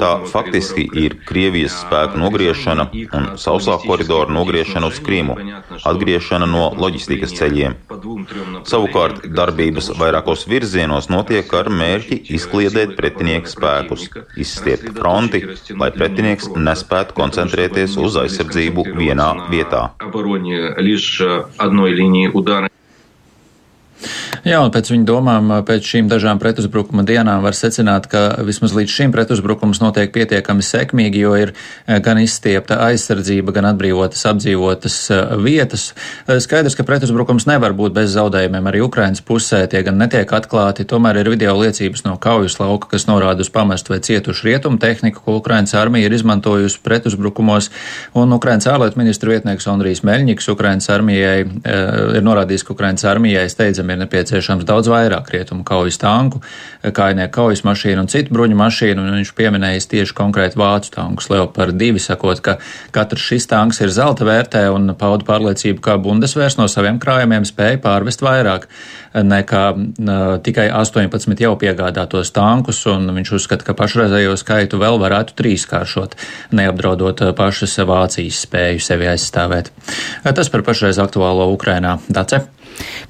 Tā 0.00 0.10
faktiski 0.30 0.86
ir 0.96 1.14
Krievijas 1.28 1.74
spēku 1.82 2.18
nogriešana 2.20 2.86
un 3.18 3.26
sausā 3.40 3.76
koridora 3.82 4.32
nogriešana 4.32 4.88
uz 4.88 5.00
Krimu, 5.04 5.36
atgriešana 5.90 6.48
no 6.48 6.68
loģistikas 6.78 7.34
ceļiem. 7.36 7.76
Savukārt 8.68 9.26
darbības 9.40 9.90
vairākos 10.00 10.46
virzienos 10.48 11.10
notiek 11.12 11.52
ar 11.60 11.68
mērķi 11.68 12.20
izkliedēt 12.38 12.94
pretinieka 13.00 13.52
spēkus, 13.52 14.08
izstiept 14.40 14.94
fronti, 14.96 15.44
lai 15.76 15.90
pretinieks 15.92 16.48
nespētu 16.56 17.16
koncentrēties 17.18 17.98
uz 18.00 18.16
aizsardzību 18.24 18.71
vienā 18.75 19.29
vietā. 19.53 19.81
Jā, 24.43 24.57
un 24.59 24.73
pēc 24.75 24.89
viņu 24.91 25.05
domām, 25.07 25.51
pēc 25.63 25.85
šīm 25.87 26.09
dažām 26.11 26.35
pretuzbrukuma 26.35 27.05
dienām 27.07 27.45
var 27.45 27.55
secināt, 27.55 28.09
ka 28.11 28.43
vismaz 28.43 28.73
līdz 28.75 28.91
šim 28.91 29.11
pretuzbrukums 29.15 29.79
notiek 29.79 30.09
pietiekami 30.11 30.65
sekmīgi, 30.67 31.21
jo 31.23 31.29
ir 31.39 31.53
gan 32.03 32.19
izstiepta 32.19 32.81
aizsardzība, 32.89 33.53
gan 33.55 33.69
atbrīvotas 33.69 34.25
apdzīvotas 34.27 34.97
vietas. 35.39 35.85
Skaidrs, 36.27 36.75
ka 36.75 36.83
pretuzbrukums 36.83 37.47
nevar 37.47 37.71
būt 37.77 37.95
bez 37.95 38.11
zaudējumiem. 38.17 38.67
Arī 38.67 38.81
Ukrainas 38.83 39.23
pusē, 39.23 39.61
tie 39.71 39.79
gan 39.87 39.95
netiek 40.01 40.27
atklāti, 40.35 40.83
tomēr 40.91 41.21
ir 41.21 41.31
video 41.31 41.55
liecības 41.61 42.03
no 42.03 42.17
kaujas 42.19 42.59
lauka, 42.59 42.91
kas 42.97 43.07
norāda 43.07 43.47
uz 43.47 43.51
pamestu 43.53 43.95
vai 43.95 44.01
cietušu 44.03 44.49
rietumu 44.49 44.75
tehniku, 44.75 45.23
ko 45.23 45.37
Ukrainas 45.39 45.71
armija 45.79 46.11
ir 46.11 46.17
izmantojusi 46.19 46.83
pretuzbrukumos, 46.83 47.71
un 48.19 48.35
Ukrainas 48.35 48.67
ārlietu 48.67 48.99
ministra 48.99 49.31
vietnieks 49.37 49.71
Andrijs 49.71 50.03
Meļņiks 50.03 50.51
Ukrainas 50.51 50.91
armijai 50.91 51.39
ir 51.47 52.27
norādījis, 52.27 52.67
ka 52.67 52.75
Ukrainas 52.75 53.07
armijai 53.07 53.47
steidzami 53.47 53.95
ir 53.95 54.03
nepieciešams 54.03 54.32
nepieciešams 54.33 54.65
daudz 54.65 54.89
vairāk 54.89 55.29
rietumu 55.29 55.63
kaujas 55.63 55.99
tanku, 56.01 56.41
kājnieku 56.81 57.33
kaujas 57.33 57.63
mašīnu 57.63 58.03
un 58.03 58.09
citu 58.09 58.33
bruņu 58.33 58.57
mašīnu, 58.57 59.01
un 59.01 59.17
viņš 59.19 59.33
pieminējis 59.37 59.89
tieši 59.91 60.15
konkrēti 60.17 60.57
vācu 60.57 60.91
tankus 60.93 61.29
Leopard 61.29 61.77
2, 61.77 62.01
sakot, 62.01 62.41
ka 62.41 62.57
katrs 62.91 63.21
šis 63.21 63.47
tanks 63.47 63.81
ir 63.81 63.93
zelta 63.93 64.25
vērtē 64.25 64.65
un 64.73 64.95
pauda 64.97 65.25
pārliecību, 65.27 65.81
ka 65.83 65.97
Bundesvērs 66.01 66.57
no 66.57 66.67
saviem 66.67 66.99
krājumiem 66.99 67.45
spēja 67.45 67.81
pārvest 67.83 68.23
vairāk 68.25 68.67
nekā 69.13 69.63
tikai 70.45 70.69
18 70.73 71.43
jau 71.43 71.53
piegādātos 71.61 72.33
tankus, 72.33 72.81
un 72.89 73.11
viņš 73.13 73.35
uzskata, 73.37 73.67
ka 73.67 73.77
pašreizējo 73.77 74.33
skaitu 74.39 74.81
vēl 74.81 74.97
varētu 75.01 75.37
trīskāršot, 75.37 76.17
neapdraudot 76.57 77.21
pašas 77.37 77.77
Vācijas 77.85 78.41
spēju 78.47 78.81
sevi 78.81 79.11
aizstāvēt. 79.11 79.69
Tas 80.25 80.49
par 80.49 80.65
pašreiz 80.65 80.97
aktuālo 81.03 81.51
Ukrainā. 81.53 81.99
Dace. 82.09 82.41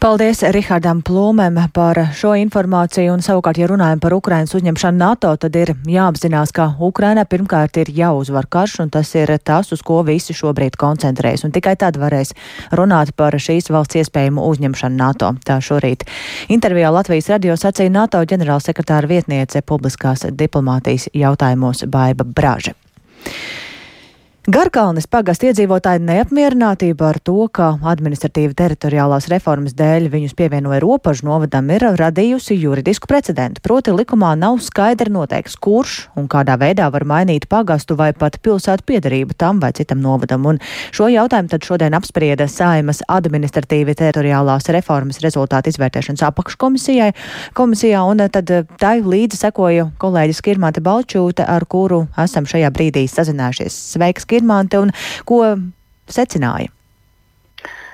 Paldies 0.03 0.41
Rihardam 0.51 0.99
Plūmēm 1.05 1.55
par 1.71 1.99
šo 2.17 2.33
informāciju, 2.35 3.13
un 3.15 3.21
savukārt, 3.23 3.59
ja 3.61 3.69
runājam 3.71 4.01
par 4.03 4.15
Ukrainas 4.17 4.51
uzņemšanu 4.57 4.99
NATO, 4.99 5.31
tad 5.39 5.55
ir 5.55 5.71
jāapzinās, 5.87 6.51
ka 6.51 6.65
Ukraina 6.83 7.23
pirmkārt 7.29 7.79
ir 7.79 7.91
jāuzvar 7.93 8.49
karš, 8.51 8.79
un 8.83 8.91
tas 8.91 9.13
ir 9.15 9.31
tas, 9.43 9.71
uz 9.71 9.81
ko 9.85 10.01
visi 10.03 10.35
šobrīd 10.35 10.75
koncentrējas, 10.79 11.45
un 11.47 11.55
tikai 11.55 11.77
tad 11.79 11.99
varēs 12.01 12.33
runāt 12.75 13.13
par 13.15 13.37
šīs 13.39 13.71
valsts 13.71 14.01
iespējamu 14.03 14.43
uzņemšanu 14.51 14.99
NATO. 14.99 15.33
Tā 15.47 15.61
šorīt 15.63 16.03
intervijā 16.51 16.91
Latvijas 16.91 17.31
radio 17.31 17.55
sacīja 17.55 17.93
NATO 17.93 18.23
ģenerālsekretāra 18.27 19.07
vietniece 19.07 19.63
publiskās 19.63 20.27
diplomātijas 20.31 21.07
jautājumos 21.15 21.87
Baiba 21.87 22.27
Braža. 22.27 22.75
Garkalnes 24.43 25.05
pagast 25.07 25.45
iedzīvotāji 25.47 26.01
neapmierinātība 26.03 27.05
ar 27.13 27.17
to, 27.23 27.45
ka 27.47 27.77
administratīva 27.87 28.51
teritoriālās 28.59 29.29
reformas 29.31 29.71
dēļ 29.79 30.09
viņus 30.11 30.33
pievienoja 30.35 30.81
robežu 30.83 31.29
novadam, 31.29 31.69
ir 31.71 31.85
radījusi 31.95 32.57
juridisku 32.59 33.07
precedentu. 33.07 33.63
Proti 33.63 33.93
likumā 33.95 34.33
nav 34.35 34.57
skaidri 34.59 35.13
noteikts, 35.15 35.55
kurš 35.55 35.93
un 36.19 36.27
kādā 36.27 36.57
veidā 36.59 36.89
var 36.91 37.05
mainīt 37.07 37.47
pagastu 37.47 37.95
vai 37.95 38.09
pat 38.11 38.35
pilsētu 38.43 38.83
piedarību 38.91 39.37
tam 39.39 39.61
vai 39.63 39.69
citam 39.77 40.01
novadam. 40.03 40.43
Un 40.51 40.59
šo 40.91 41.07
jautājumu 41.07 41.53
tad 41.55 41.63
šodien 41.63 41.95
apsprieda 41.95 42.49
Saimas 42.51 42.99
administratīva 43.07 43.95
teritoriālās 43.95 44.67
reformas 44.75 45.23
rezultātu 45.23 45.71
izvērtēšanas 45.71 46.25
apakškomisijai. 46.33 47.13
Komisijā, 47.55 48.03
un 48.03 48.27
tad 48.27 48.51
tai 48.75 48.93
līdzi 49.07 49.39
sekoja 49.45 49.87
kolēģis 50.03 50.43
Kirmāte 50.43 50.83
Balčūte, 50.83 51.47
ar 51.47 51.63
kuru 51.63 52.03
esam 52.27 52.43
šajā 52.43 52.75
brīdī 52.75 53.07
sazinājušies. 53.07 53.81
Sveiks! 53.95 54.27
Skirmante 54.33 54.79
un 54.81 54.89
ko 55.29 55.43
secināja? 56.09 56.71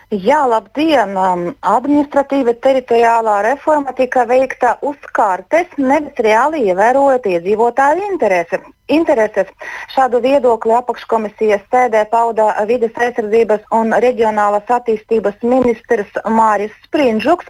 Jā, 0.10 0.40
labdien! 0.50 1.12
Um, 1.20 1.42
administratīva 1.62 2.56
teritoriālā 2.64 3.36
reforma 3.46 3.92
tika 3.98 4.24
veikta 4.26 4.72
uz 4.82 4.98
kartes, 5.14 5.68
nevis 5.78 6.18
reāli 6.26 6.64
ievērojot 6.72 7.28
iedzīvotāju 7.30 8.08
interesi. 8.08 8.58
Intereses. 8.90 9.50
Šādu 9.94 10.22
viedokli 10.24 10.74
apakškomisijas 10.78 11.66
sēdē 11.72 12.04
pauda 12.12 12.50
vides 12.70 12.96
aizsardzības 12.98 13.68
un 13.76 13.94
reģionālās 14.06 14.70
attīstības 14.80 15.40
ministrs 15.46 16.20
Māris 16.26 16.74
Sprindžuks. 16.86 17.50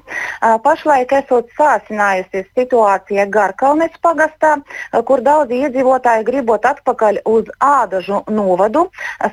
Pašlaik 0.66 1.14
esot 1.22 1.50
sāsinājusies 1.58 2.50
situācija 2.58 3.28
Garkalnes 3.32 3.96
pagastā, 4.04 4.58
kur 5.08 5.24
daudzi 5.26 5.64
iedzīvotāji 5.66 6.28
gribot 6.28 6.66
atpakaļ 6.66 7.24
uz 7.30 7.50
Ādažu 7.64 8.24
novadu, 8.32 8.88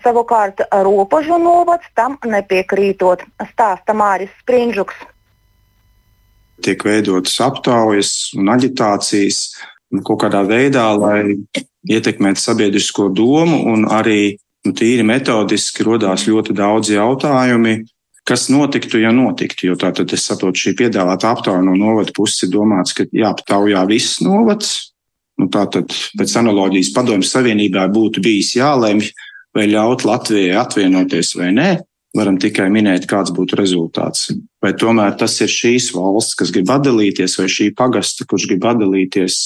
savukārt 0.05 0.65
Ropažu 0.87 1.39
novads 1.43 1.91
tam 1.99 2.19
nepiekrītot, 2.25 3.27
stāsta 3.53 3.95
Māris 3.97 4.33
Sprindžuks 4.43 5.07
tiek 6.65 6.81
veidotas 6.87 7.37
aptaujas 7.45 8.13
un 8.37 8.49
aģitācijas 8.51 9.43
kaut 10.05 10.21
kādā 10.25 10.43
veidā, 10.47 10.89
lai 10.99 11.37
ietekmētu 11.87 12.43
sabiedrisko 12.43 13.11
domu, 13.15 13.63
un 13.73 13.87
arī 13.93 14.37
nu, 14.67 14.75
tīri 14.75 15.05
metodiski 15.07 15.87
rodās 15.87 16.27
ļoti 16.27 16.57
daudz 16.57 16.91
jautājumi, 16.95 17.79
kas 18.27 18.49
notiktu, 18.51 18.99
ja 19.03 19.13
notiktu. 19.15 19.71
Jo 19.71 19.79
tātad 19.79 20.11
es 20.17 20.27
saprotu, 20.27 20.65
šī 20.65 20.75
piedāvāta 20.83 21.31
aptauja 21.31 21.63
no 21.65 21.77
novada 21.79 22.15
puses 22.17 22.47
ir 22.47 22.53
domāts, 22.57 22.97
ka 22.97 23.07
jāaptaujā 23.15 23.87
viss 23.91 24.21
novads. 24.25 24.93
Nu, 25.37 25.51
tātad 25.53 25.93
pēc 26.17 26.33
analoģijas 26.41 26.95
padomjas 26.97 27.35
Savienībā 27.37 27.85
būtu 27.93 28.23
bijis 28.25 28.55
jālemj, 28.57 29.11
vai 29.57 29.67
ļaut 29.69 30.07
Latvijai 30.09 30.57
atvienoties 30.59 31.35
vai 31.37 31.53
nē 31.55 31.71
varam 32.17 32.39
tikai 32.41 32.71
minēt, 32.73 33.05
kāds 33.11 33.33
būtu 33.37 33.59
rezultāts. 33.59 34.31
Vai 34.65 34.73
tomēr 34.79 35.17
tas 35.21 35.35
ir 35.45 35.53
šīs 35.53 35.91
valsts, 35.93 36.37
kas 36.39 36.53
grib 36.55 36.71
atdalīties, 36.73 37.37
vai 37.37 37.49
šī 37.53 37.71
pagasta, 37.77 38.25
kurš 38.29 38.49
grib 38.49 38.65
atdalīties 38.65 39.37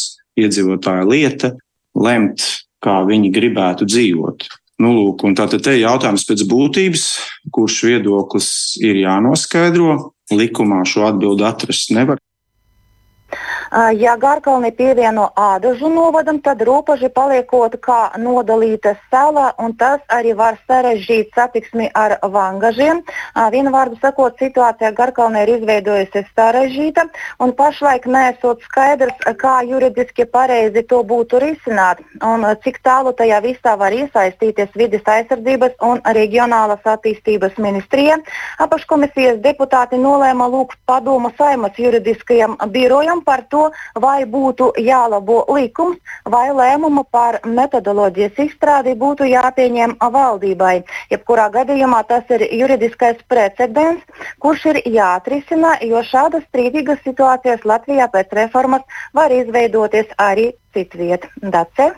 iedzīvotāja 0.45 1.07
lieta, 1.09 1.55
lemt, 1.99 2.47
kā 2.85 3.01
viņi 3.09 3.33
gribētu 3.35 3.89
dzīvot. 3.89 4.49
Nu, 4.81 4.95
lūk, 4.97 5.27
tātad 5.37 5.61
te 5.67 5.75
jautājums 5.77 6.25
pēc 6.25 6.47
būtības, 6.49 7.05
kurš 7.53 7.83
viedoklis 7.91 8.51
ir 8.81 9.03
jānoskaidro. 9.03 10.15
Likumā 10.33 10.85
šo 10.89 11.09
atbildi 11.11 11.45
atrast 11.45 11.93
nevar. 11.93 12.21
Ja 13.71 14.17
Gārkalni 14.19 14.73
pievieno 14.75 15.29
ādažu 15.39 15.87
novadam, 15.95 16.41
tad 16.43 16.59
robeža 16.67 17.07
paliekot 17.15 17.77
kā 17.79 18.11
nodalīta 18.19 18.97
sala, 19.13 19.53
un 19.63 19.77
tas 19.79 20.01
arī 20.11 20.33
var 20.35 20.57
sarežģīt 20.67 21.31
satiksmi 21.39 21.87
ar 21.95 22.17
vangažiem. 22.35 23.05
Vienu 23.55 23.71
vārdu 23.71 23.95
sakot, 24.03 24.35
situācija 24.43 24.91
Gārkalnē 24.99 25.45
ir 25.45 25.53
izveidojusies 25.61 26.27
sarežģīta, 26.35 27.05
un 27.39 27.55
pašlaik 27.55 28.09
nesot 28.11 28.65
skaidrs, 28.67 29.15
kā 29.39 29.61
juridiski 29.69 30.27
pareizi 30.27 30.83
to 30.91 31.05
būtu 31.07 31.39
risināt, 31.39 32.03
un 32.27 32.49
cik 32.67 32.83
tālu 32.83 33.15
tajā 33.15 33.39
visā 33.47 33.77
var 33.79 33.95
iesaistīties 33.95 34.75
vidas 34.75 35.07
aizsardzības 35.07 35.79
un 35.87 36.03
reģionālas 36.19 36.83
attīstības 36.97 37.55
ministrija. 37.63 38.19
Apaškomisijas 38.67 39.39
deputāti 39.47 39.95
nolēma 39.95 40.51
lūgt 40.51 40.83
padomu 40.91 41.31
saimas 41.39 41.79
juridiskajam 41.79 42.59
birojam 42.75 43.23
par 43.23 43.47
to, 43.47 43.60
to, 43.61 44.01
vai 44.01 44.25
būtu 44.25 44.73
jālabo 44.81 45.45
likums, 45.55 45.99
vai 46.25 46.49
lēmumu 46.55 47.05
par 47.11 47.41
metodoloģijas 47.45 48.41
izstrādi 48.47 48.97
būtu 48.99 49.29
jāpieņem 49.29 49.97
valdībai. 50.01 50.83
Jebkurā 51.13 51.49
gadījumā 51.57 52.03
tas 52.09 52.25
ir 52.31 52.47
juridiskais 52.61 53.21
precedents, 53.29 54.05
kurš 54.41 54.67
ir 54.73 54.83
jāatrisina, 54.99 55.77
jo 55.93 56.03
šādas 56.13 56.47
strīdīgas 56.49 57.03
situācijas 57.07 57.65
Latvijā 57.65 58.09
pēc 58.13 58.37
reformas 58.43 58.87
var 59.15 59.33
izveidoties 59.35 60.15
arī 60.19 60.53
citviet. 60.75 61.29
Dace. 61.43 61.93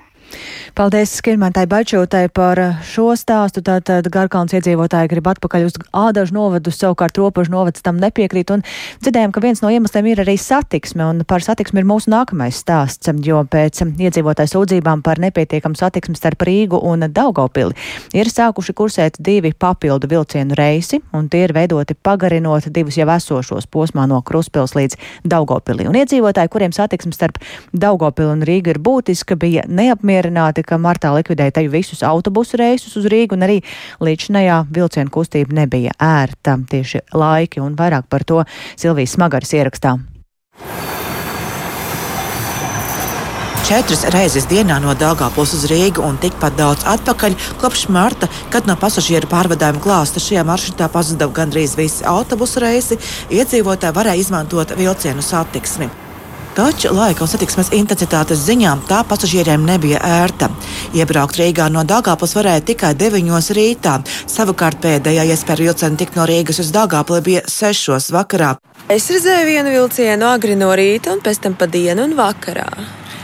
Paldies 0.73 1.11
Skirmantai 1.19 1.67
Bačūtai 1.69 2.31
par 2.33 2.57
šo 2.89 3.11
stāstu. 3.19 3.61
Tātad 3.61 4.07
Garkalns 4.09 4.55
iedzīvotāji 4.57 5.11
grib 5.11 5.27
atpakaļ 5.29 5.67
uz 5.69 5.75
ādažu 5.93 6.33
novadu, 6.33 6.73
savukārt 6.73 7.19
robežu 7.21 7.53
novads 7.53 7.85
tam 7.85 7.99
nepiekrīt. 8.01 8.49
Un 8.55 8.65
dzirdējām, 9.05 9.35
ka 9.35 9.43
viens 9.45 9.61
no 9.61 9.69
iemesliem 9.69 10.09
ir 10.09 10.23
arī 10.25 10.39
satiksme, 10.41 11.05
un 11.05 11.21
par 11.29 11.45
satiksmi 11.45 11.83
ir 11.83 11.89
mūsu 11.91 12.09
nākamais 12.15 12.57
stāsts, 12.65 13.11
jo 13.21 13.43
pēc 13.45 13.83
iedzīvotāju 13.85 14.53
sūdzībām 14.55 15.03
par 15.05 15.21
nepietiekamu 15.21 15.77
satiksmi 15.77 16.17
starp 16.17 16.47
Rīgu 16.49 16.81
un 16.81 17.05
Daugavpili 17.13 17.77
ir 18.17 18.33
sākuši 18.33 18.77
kursēt 18.79 19.21
divi 19.21 19.53
papildu 19.53 20.09
vilcienu 20.09 20.57
reisi, 20.57 21.03
un 21.13 21.29
tie 21.29 21.45
ir 21.45 21.53
veidoti 21.53 21.99
pagarinot 22.01 22.71
divus 22.73 22.97
jau 22.97 23.11
esošos 23.13 23.69
posmā 23.69 24.09
no 24.09 24.23
Kruspils 24.25 24.73
līdz 24.79 24.97
Daugavpili. 25.29 25.85
Un 25.91 26.01
iedzīvotāji, 26.01 26.53
kuriem 26.57 26.73
satiksme 26.73 27.13
starp 27.13 27.43
Daugavpili 27.77 28.33
un 28.39 28.49
Rīgu 28.49 28.73
ir 28.73 28.81
būtiska, 28.81 29.37
bija 29.37 29.69
neapmierināti 29.69 30.22
ka 30.63 30.79
martā 30.79 31.13
likvidēja 31.17 31.51
teju 31.59 31.71
visus 31.71 32.03
autobusu 32.03 32.57
reisus 32.57 32.97
uz 32.97 33.05
Rīgu, 33.11 33.35
un 33.35 33.43
arī 33.43 33.61
līdzinējā 34.01 34.67
vilcienu 34.71 35.11
kustība 35.11 35.53
nebija 35.53 35.93
ērta 35.99 36.59
tieši 36.71 37.03
laiki, 37.13 37.61
un 37.61 37.75
vairāk 37.75 38.07
par 38.09 38.25
to 38.25 38.45
Silvijas 38.77 39.17
Smagaras 39.17 39.53
ierakstā. 39.53 39.99
Četras 43.63 44.03
reizes 44.11 44.45
dienā 44.51 44.81
no 44.83 44.91
Dāngāpils 44.99 45.53
uz 45.55 45.63
Rīgu 45.71 46.03
un 46.03 46.19
tikpat 46.21 46.57
daudz 46.59 46.83
atpakaļ 46.93 47.37
kopš 47.63 47.87
marta, 47.95 48.29
kad 48.51 48.67
no 48.67 48.75
pasažieru 48.77 49.31
pārvadājuma 49.31 49.81
klāsta 49.81 50.21
šajā 50.21 50.43
maršrutā 50.45 50.91
pazuda 50.93 51.31
gandrīz 51.31 51.77
visi 51.79 52.05
autobusu 52.05 52.61
reisi, 52.61 52.99
iedzīvotāji 53.31 53.97
varēja 53.97 54.25
izmantot 54.27 54.75
vilcienu 54.77 55.23
satiksmi. 55.23 55.89
Taču 56.53 56.91
laika 56.93 57.25
un 57.25 57.31
satiksmes 57.33 57.71
intensitātes 57.73 58.43
ziņā 58.45 58.75
tā 58.85 58.99
pasažieriem 59.09 59.63
nebija 59.65 60.03
ērta. 60.05 60.51
Iebraukt 60.93 61.39
Rīgā 61.41 61.71
no 61.73 61.81
Dāngāpils 61.89 62.35
varēja 62.37 62.61
tikai 62.69 62.91
9 63.01 63.49
rītā. 63.57 63.95
Savukārt 64.29 64.83
pēdējā 64.83 65.25
iespēja 65.33 65.65
vilciena 65.71 65.97
tikt 65.97 66.19
no 66.19 66.27
Rīgas 66.29 66.61
uz 66.61 66.69
Dāngāpili 66.75 67.23
bija 67.25 67.43
6 67.49 68.13
vakarā. 68.13 68.51
Es 68.93 69.09
redzēju 69.09 69.47
vienu 69.49 69.73
vilcienu 69.73 70.29
agri 70.29 70.59
no 70.61 70.69
rīta 70.77 71.15
un 71.17 71.23
pēc 71.25 71.41
tam 71.47 71.57
pa 71.57 71.71
dienu 71.73 72.05
un 72.05 72.13
vakarā. 72.21 72.69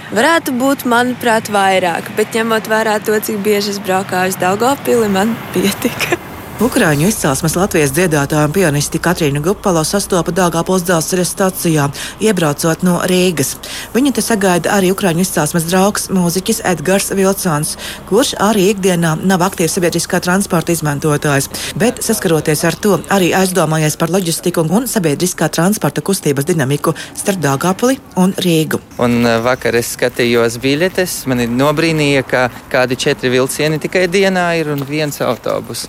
Varētu 0.09 0.55
būt, 0.57 0.87
manuprāt, 0.89 1.51
vairāk, 1.53 2.09
bet 2.17 2.33
ņemot 2.33 2.73
vērā 2.73 2.97
to, 3.05 3.13
cik 3.21 3.43
bieži 3.45 3.75
es 3.75 3.83
braukāju 3.85 4.33
uz 4.33 4.41
Daugopili, 4.41 5.13
man 5.13 5.37
pietika. 5.53 6.17
Ukrāņu 6.59 7.07
izcelsmes 7.07 7.55
Latvijas 7.55 7.93
dziedātāja 7.95 8.49
un 8.49 8.51
pianisti 8.51 8.99
Katrīna 8.99 9.39
Gupalo 9.39 9.85
sastopa 9.87 10.33
Dāngāpils 10.35 10.83
dzelzceļa 10.89 11.27
stacijā, 11.31 11.85
iebraucot 12.19 12.83
no 12.83 12.97
Rīgas. 13.07 13.53
Viņa 13.95 14.13
te 14.17 14.25
sagaida 14.27 14.73
arī 14.75 14.91
Ukrāņu 14.91 15.23
izcelsmes 15.23 15.69
draugs 15.69 16.09
mūziķis 16.11 16.59
Edgars 16.67 17.13
Vilsons, 17.15 17.77
kurš 18.11 18.35
arī 18.43 18.73
ikdienā 18.73 19.15
nav 19.23 19.47
aktīvs 19.47 19.79
sabiedriskā 19.79 20.19
transporta 20.27 20.75
izmantotājs, 20.75 21.47
bet 21.79 22.03
saskaroties 22.03 22.67
ar 22.67 22.81
to 22.83 22.99
arī 23.07 23.31
aizdomājies 23.39 23.95
par 24.03 24.11
loģistiku 24.11 24.67
un 24.67 24.91
sabiedriskā 24.91 25.53
transporta 25.55 26.03
kustības 26.03 26.51
dinamiku 26.51 26.97
starp 27.15 27.39
Dāngāpili 27.47 28.03
un 28.19 28.35
Rīgu. 28.35 28.83
Un 28.99 29.21
eh, 29.23 29.39
vakar 29.47 29.79
es 29.79 29.95
skatījos 29.95 30.59
biļetes, 30.67 31.21
man 31.31 31.47
nobrīnīja, 31.55 32.27
ka 32.27 32.47
kādi 32.75 32.99
četri 32.99 33.37
vilcieni 33.39 33.79
tikai 33.79 34.09
dienā 34.11 34.51
ir 34.59 34.75
un 34.75 34.89
viens 34.91 35.23
autobus. 35.23 35.87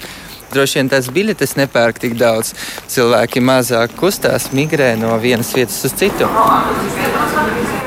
Droši 0.53 0.79
vien 0.79 0.89
tās 0.91 1.09
biļetes 1.13 1.55
nepērk 1.59 1.99
tik 2.01 2.17
daudz. 2.19 2.53
Cilvēki 2.89 3.43
mazāk 3.45 3.93
kustās, 3.99 4.49
migrē 4.55 4.95
no 4.99 5.15
vienas 5.21 5.53
vietas 5.55 5.83
uz 5.85 5.97
citu. 5.99 6.29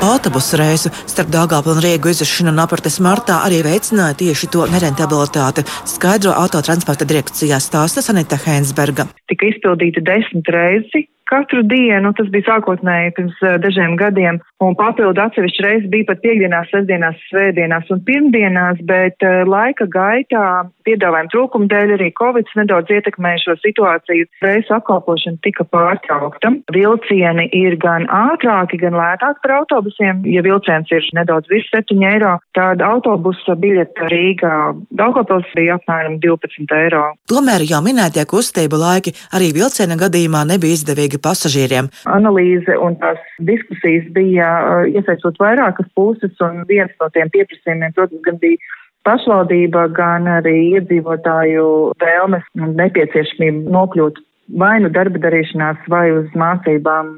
Autobusu 0.03 0.57
reisu 0.59 0.89
starp 1.07 1.29
Dāngāpilnu 1.31 1.77
un 1.77 1.83
Rīgu 1.85 2.11
izvešanu 2.11 2.51
un 2.51 2.59
aprates 2.59 2.97
martā 3.05 3.37
arī 3.45 3.61
veicināja 3.63 4.17
tieši 4.19 4.49
to 4.51 4.65
nerentabilitāti, 4.73 5.63
skaidro 5.93 6.35
autotransporta 6.41 7.07
direkcijā 7.07 7.61
stāsta 7.63 8.03
Sanita 8.03 8.35
Hēnsberga. 8.43 9.07
Tika 9.31 9.47
izpildīta 9.53 10.03
desmit 10.03 10.51
reizi 10.51 11.05
katru 11.33 11.63
dienu, 11.65 12.11
tas 12.17 12.29
bija 12.33 12.51
sākotnēji 12.51 13.13
pirms 13.17 13.39
dažiem 13.63 13.95
gadiem, 13.99 14.39
un 14.63 14.75
papildu 14.79 15.21
atsevišķi 15.23 15.65
reizes 15.65 15.89
bija 15.93 16.09
pat 16.11 16.21
piekdienās, 16.25 16.69
sestdienās, 16.71 17.19
svētdienās 17.31 17.89
un 17.93 18.03
pirmdienās, 18.07 18.81
bet 18.89 19.25
laika 19.49 19.87
gaitā 19.89 20.45
piedāvājuma 20.87 21.31
trūkuma 21.33 21.69
dēļ 21.71 21.95
arī 21.97 22.11
Covid 22.19 22.51
nedaudz 22.59 22.91
ietekmēja 22.97 23.43
šo 23.45 23.57
situāciju. 23.63 24.27
Reisu 24.43 24.75
apkalpošana 24.77 25.41
tika 25.45 25.65
pārtraukta. 25.73 26.53
Vilcieni 26.75 27.47
ir 27.55 27.77
gan 27.81 28.05
ātrāki, 28.11 28.81
gan 28.83 28.97
lētāki 28.99 29.43
par 29.45 29.55
autobusiem. 29.93 30.23
Ja 30.25 30.41
vilciens 30.43 30.91
ir 30.91 31.03
nedaudz 31.13 31.47
virs 31.49 31.69
7 31.71 32.03
eiro, 32.03 32.37
tad 32.53 32.81
autobusa 32.81 33.55
biļete 33.55 34.07
Rīgā 34.09 34.75
Daugavpils 34.91 35.45
bija 35.55 35.77
apmēram 35.77 36.19
12 36.19 36.73
eiro. 36.77 37.13
Tomēr 37.29 37.63
jau 37.67 37.81
minētie 37.81 38.25
kustību 38.25 38.77
laiki 38.77 39.13
arī 39.33 39.53
vilciena 39.53 39.95
gadījumā 39.95 40.45
nebija 40.45 40.73
izdevīgi 40.73 41.21
pasažieriem. 41.21 41.89
Analīze 42.05 42.77
un 42.77 42.95
tās 43.01 43.19
diskusijas 43.39 44.05
bija 44.13 44.47
uh, 44.47 44.87
iesaistot 44.87 45.37
vairākas 45.39 45.87
puses, 45.95 46.33
un 46.41 46.63
viens 46.67 46.91
no 46.99 47.09
tiem 47.13 47.29
pieprasījumiem, 47.29 47.93
protams, 47.93 48.23
gan 48.25 48.39
bija 48.41 48.57
pašvaldība, 49.03 49.89
gan 49.95 50.27
arī 50.27 50.55
iedzīvotāju 50.77 51.65
vēlmes 51.99 52.45
un 52.59 52.77
nepieciešamība 52.79 53.73
nokļūt 53.73 54.21
vai 54.59 54.77
nu 54.83 54.89
darba 54.91 55.19
darīšanās, 55.23 55.85
vai 55.91 56.09
uz 56.11 56.27
mācībām 56.35 57.15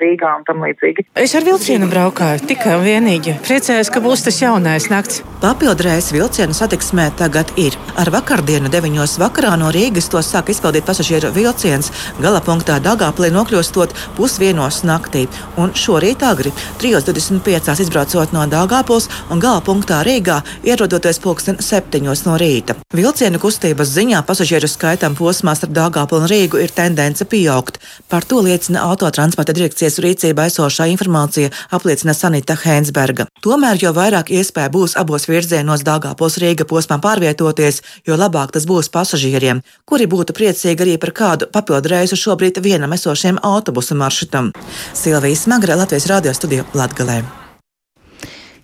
Rīgā 0.00 0.32
un 0.38 0.44
tam 0.48 0.62
līdzīgi. 0.64 1.06
Es 1.18 1.34
ar 1.38 1.46
vilcienu 1.46 1.88
braukāju 1.90 2.46
tikai 2.48 2.76
un 2.78 2.84
vienīgi. 2.86 3.36
Priecājos, 3.46 3.90
ka 3.92 4.02
būs 4.04 4.24
tas 4.26 4.40
jaunais 4.42 4.88
nakts. 4.92 5.22
Papildreizes 5.42 6.10
vilcienu 6.14 6.56
satiksmē 6.56 7.08
tagad 7.18 7.52
ir. 7.60 7.76
Ar 7.98 8.10
vakardienu 8.14 8.70
9. 8.72 9.18
vakarā 9.22 9.52
no 9.60 9.70
Rīgas 9.74 10.10
to 10.10 10.22
sāk 10.24 10.50
izpildīt 10.50 10.86
pasažieru 10.88 11.30
vilciens, 11.34 11.92
gala 12.18 12.40
punktā 12.42 12.80
Dagāplī 12.82 13.30
nokļūstot 13.34 13.94
pusvienos 14.16 14.80
naktī. 14.88 15.26
Un 15.58 15.74
šorīt 15.78 16.24
agri 16.26 16.50
3.25. 16.82 17.76
izbraucot 17.84 18.34
no 18.34 18.46
Dagāpils 18.50 19.06
un 19.30 19.42
gala 19.42 19.62
punktā 19.62 20.00
Rīgā 20.06 20.40
ierodoties 20.66 21.22
pulksten 21.22 21.60
7. 21.62 22.02
no 22.26 22.38
rīta. 22.40 22.74
Vilcienu 22.94 23.38
kustības 23.42 23.90
ziņā 23.94 24.24
pasažieru 24.26 24.68
skaitam 24.70 25.14
posmā 25.18 25.54
starp 25.58 25.74
Dāngāpili 25.76 26.22
un 26.22 26.30
Rīgu 26.30 26.62
ir 26.62 26.74
tendence 26.74 27.24
pieaugt. 27.28 27.78
Par 28.08 28.24
to 28.24 28.40
liecina 28.42 28.82
autotransporta 28.88 29.54
direkcijas 29.88 30.04
rīcībā 30.04 30.46
esošā 30.48 30.86
informācija, 30.92 31.50
apliecina 31.70 32.14
Sanita 32.14 32.56
Hēnsberga. 32.56 33.26
Tomēr, 33.42 33.78
jo 33.80 33.92
vairāk 33.92 34.30
iespēja 34.30 34.70
būs 34.70 34.96
abos 34.96 35.28
virzienos 35.28 35.84
Dāngāpils 35.84 36.38
Rīga 36.38 36.66
posmā 36.68 36.98
pārvietoties, 37.00 37.82
jo 38.06 38.16
labāk 38.16 38.52
tas 38.52 38.66
būs 38.66 38.90
pasažieriem, 38.90 39.62
kuri 39.86 40.06
būtu 40.06 40.34
priecīgi 40.36 40.84
arī 40.84 40.98
par 40.98 41.12
kādu 41.12 41.48
papildu 41.48 41.88
reisu 41.88 42.16
šobrīd 42.16 42.60
vienam 42.60 42.92
esošiem 42.92 43.38
autobusu 43.42 43.94
maršrutam. 43.94 44.52
Silvijas 44.94 45.46
Smagra, 45.46 45.76
Latvijas 45.76 46.06
radio 46.06 46.34
studija 46.34 46.64
Latgalē. 46.74 47.22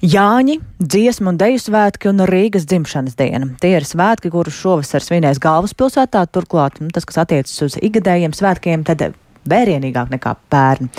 Jāņi, 0.04 0.58
dziesmu 0.84 1.30
un 1.32 1.36
deju 1.40 1.62
svētki 1.62 2.10
un 2.10 2.26
Rīgas 2.28 2.66
dzimšanas 2.68 3.16
diena. 3.16 3.46
Tie 3.62 3.70
ir 3.78 3.86
svētki, 3.88 4.28
kurus 4.28 4.58
šovasar 4.58 5.00
svinēs 5.00 5.40
galvaspilsētā. 5.40 6.26
Turklāt 6.28 6.82
nu, 6.82 6.90
tas, 6.92 7.06
kas 7.08 7.22
attiecas 7.24 7.56
uz 7.64 7.78
ikgadējiem 7.80 8.36
svētkiem, 8.36 8.84
tad 8.84 9.14
vērienīgāk 9.50 10.12
nekā 10.14 10.34
pērn. 10.52 10.90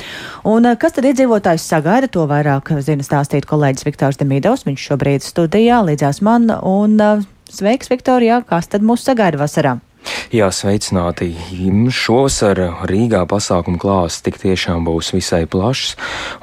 Un 0.49 0.69
eh, 0.69 0.77
kas 0.81 0.97
tad 0.97 1.07
iedzīvotājs 1.09 1.65
sagaida, 1.69 2.11
to 2.11 2.27
vairāk 2.29 2.73
zina 2.85 3.05
stāstīt 3.05 3.47
kolēģis 3.49 3.87
Viktors 3.87 4.21
Demidovs. 4.21 4.67
Viņš 4.67 4.89
šobrīd 4.91 5.25
studijā 5.25 5.81
līdzās 5.87 6.21
man. 6.25 6.49
Un 6.61 6.99
eh, 7.01 7.25
sveiks, 7.51 7.91
Viktorijā, 7.93 8.41
kas 8.47 8.71
tad 8.71 8.85
mūs 8.85 9.05
sagaida 9.07 9.41
vasarā? 9.41 9.79
Jā, 10.35 10.49
sveicināti. 10.51 11.29
Šovasar 11.95 12.59
Rīgā 12.89 13.21
pasākumu 13.29 13.79
klāsts 13.79 14.23
tik 14.25 14.35
tiešām 14.41 14.83
būs 14.87 15.13
visai 15.15 15.45
plašs, 15.49 15.93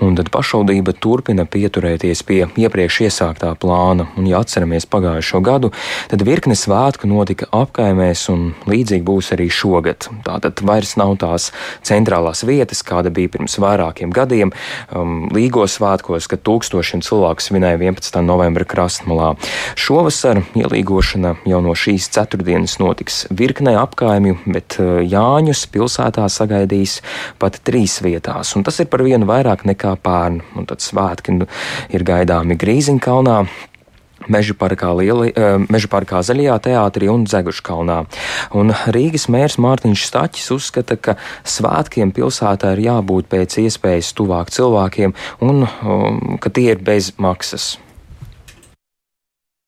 un 0.03 0.17
tad 0.19 0.31
pašvaldība 0.33 0.95
turpina 0.97 1.45
pieturēties 1.45 2.23
pie 2.25 2.39
iepriekš 2.47 3.01
iesāktā 3.09 3.51
plāna. 3.61 4.07
Un, 4.17 4.29
ja 4.31 4.41
atceramies 4.43 4.87
pagājušo 4.89 5.43
gadu, 5.45 5.73
tad 6.11 6.25
virkne 6.27 6.57
svētku 6.59 7.11
notika 7.11 7.49
apkaimēs, 7.53 8.25
un 8.33 8.53
līdzīgi 8.71 9.05
būs 9.07 9.33
arī 9.37 9.49
šogad. 9.53 10.09
Tātad 10.27 10.63
vairs 10.65 10.95
nav 11.01 11.17
tās 11.23 11.51
centrālās 11.87 12.45
vietas, 12.49 12.85
kāda 12.87 13.13
bija 13.15 13.35
pirms 13.37 13.59
vairākiem 13.63 14.15
gadiem, 14.15 14.55
um, 14.95 15.29
Līgos 15.33 15.79
svētkos, 15.79 16.31
kad 16.33 16.43
tūkstošiem 16.47 17.05
cilvēku 17.05 17.45
svinēja 17.45 17.81
11. 17.81 18.23
novembra 18.25 18.67
krastmalā. 18.69 19.35
Šovasar 19.77 20.43
ielīgošana 20.59 21.37
jau 21.51 21.63
no 21.65 21.77
šīs 21.79 22.09
ceturtdienas 22.15 22.79
notiks 22.83 23.25
virkne 23.31 23.52
virknē 23.53 23.77
apkaimju, 23.77 24.39
bet 24.49 24.79
eh, 24.81 25.03
Jāņus 25.13 25.67
pilsētā 25.73 26.25
sagaidīs 26.33 27.01
pat 27.39 27.61
trīs 27.67 28.01
vietās, 28.05 28.55
un 28.57 28.65
tas 28.65 28.81
ir 28.81 28.89
par 28.89 29.05
vienu 29.05 29.29
vairāk 29.29 29.67
nekā 29.69 29.97
pērn. 30.03 30.41
Un 30.57 30.69
tad 30.69 30.81
svētki 30.81 31.37
nu, 31.37 31.49
ir 31.93 32.05
gaidāmi 32.05 32.57
Grīziņkalnā. 32.57 33.43
Meža 34.31 34.55
parkā, 34.55 34.93
lieli, 34.95 35.33
eh, 35.35 35.59
meža 35.67 35.91
parkā 35.91 36.23
Zaļajā 36.23 36.57
teātrī 36.63 37.11
un 37.11 37.27
Dzeguškalnā. 37.27 37.99
Un 38.55 38.71
Rīgas 38.95 39.27
mērs 39.27 39.59
Mārtiņš 39.59 40.07
Staķis 40.07 40.51
uzskata, 40.55 40.97
ka 40.97 41.17
svētkiem 41.43 42.15
pilsētā 42.15 42.77
ir 42.77 42.87
jābūt 42.87 43.27
pēc 43.27 43.59
iespējas 43.67 44.15
tuvāk 44.15 44.55
cilvēkiem 44.55 45.15
un 45.43 45.67
um, 45.67 46.39
ka 46.39 46.55
tie 46.55 46.71
ir 46.71 46.79
bez 46.79 47.13
maksas. 47.19 47.82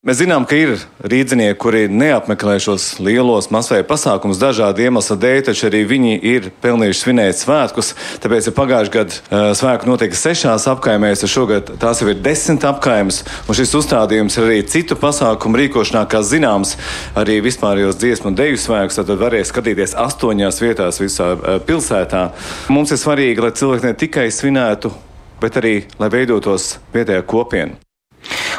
Mēs 0.04 0.18
zinām, 0.20 0.44
ka 0.44 0.52
ir 0.52 0.74
rīznieki, 1.00 1.56
kuri 1.56 1.86
neapmeklē 1.88 2.58
šos 2.60 2.98
lielos 3.00 3.46
masveida 3.48 3.86
pasākumus 3.88 4.36
dažādu 4.36 4.82
iemeslu 4.84 5.14
dēļ, 5.16 5.38
taču 5.46 5.70
arī 5.70 5.78
viņi 5.88 6.18
ir 6.28 6.48
pelnījuši 6.60 6.98
svinēt 7.00 7.38
svētkus. 7.38 7.94
Tāpēc, 8.20 8.50
ja 8.50 8.52
pagājušajā 8.52 8.92
gadā 8.92 9.16
uh, 9.16 9.44
svētku 9.56 9.88
notika 9.88 10.18
sešās 10.20 10.66
apkaimēs, 10.74 11.22
tad 11.22 11.32
šogad 11.32 11.72
tās 11.80 12.02
jau 12.02 12.10
ir 12.12 12.20
desmit 12.20 12.66
apkaimes. 12.68 13.22
Un 13.48 13.56
šis 13.56 13.72
uzstādījums 13.80 14.36
ir 14.36 14.44
arī 14.44 14.58
citu 14.74 14.98
pasākumu 15.00 15.62
rīkošanā, 15.62 16.04
kā 16.12 16.20
zināms, 16.20 16.74
arī 17.16 17.38
vispārējos 17.46 17.96
dziesmu 18.02 18.34
un 18.34 18.36
deju 18.42 18.60
svētkus. 18.60 19.00
Tad 19.00 19.14
varēs 19.24 19.54
skatīties 19.54 19.96
astoņās 20.04 20.60
vietās 20.66 21.00
visā 21.00 21.30
uh, 21.32 21.56
pilsētā. 21.64 22.26
Mums 22.68 22.92
ir 22.92 23.00
svarīgi, 23.00 23.40
lai 23.40 23.54
cilvēki 23.56 23.88
ne 23.88 23.96
tikai 24.04 24.28
svinētu, 24.28 24.92
bet 25.40 25.56
arī 25.64 25.74
lai 25.96 26.12
veidotos 26.12 26.74
vietējā 26.92 27.24
kopiena. 27.24 27.83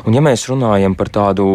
Un, 0.03 0.15
ja 0.15 0.21
mēs 0.23 0.45
runājam 0.49 0.95
par 0.97 1.10
tādu 1.13 1.45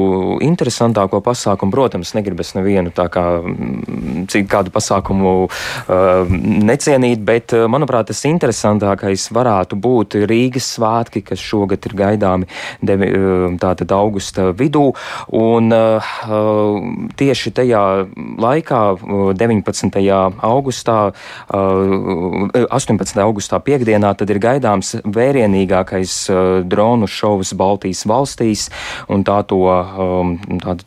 interesantāko 0.44 1.20
pasākumu, 1.24 1.72
protams, 1.74 2.14
negribas 2.16 2.55
nevienu 2.57 2.92
tā 2.94 3.07
kā 3.12 3.24
mm, 3.44 4.24
citu 4.33 4.48
kādu 4.50 4.72
pasākumu 4.74 5.33
uh, 5.46 6.33
necienīt, 6.70 7.22
bet, 7.26 7.55
uh, 7.57 7.68
manuprāt, 7.70 8.09
tas 8.11 8.24
interesantākais 8.29 9.29
varētu 9.37 9.79
būt 9.81 10.16
Rīgas 10.31 10.72
svētki, 10.76 11.22
kas 11.29 11.42
šogad 11.44 11.87
ir 11.90 11.96
gaidāmi 12.00 12.48
devi, 12.81 13.11
uh, 13.12 13.46
tātad 13.61 13.92
augusta 13.94 14.50
vidū. 14.57 14.90
Un 15.37 15.70
uh, 15.76 16.11
tieši 17.20 17.55
tajā 17.61 17.85
laikā, 18.40 18.83
19. 19.37 20.00
augustā, 20.50 20.98
uh, 21.12 22.66
18. 22.66 23.22
augustā 23.22 23.61
piekdienā, 23.62 24.14
tad 24.18 24.33
ir 24.33 24.42
gaidāms 24.42 24.96
vērienīgākais 25.05 26.16
uh, 26.33 26.42
dronu 26.66 27.11
šovs 27.11 27.55
Baltijas 27.59 28.07
valsts 28.09 28.39
valstīs, 28.40 28.70
un 29.09 29.24
tā 29.24 29.40
to 29.46 29.61
um, 29.68 30.37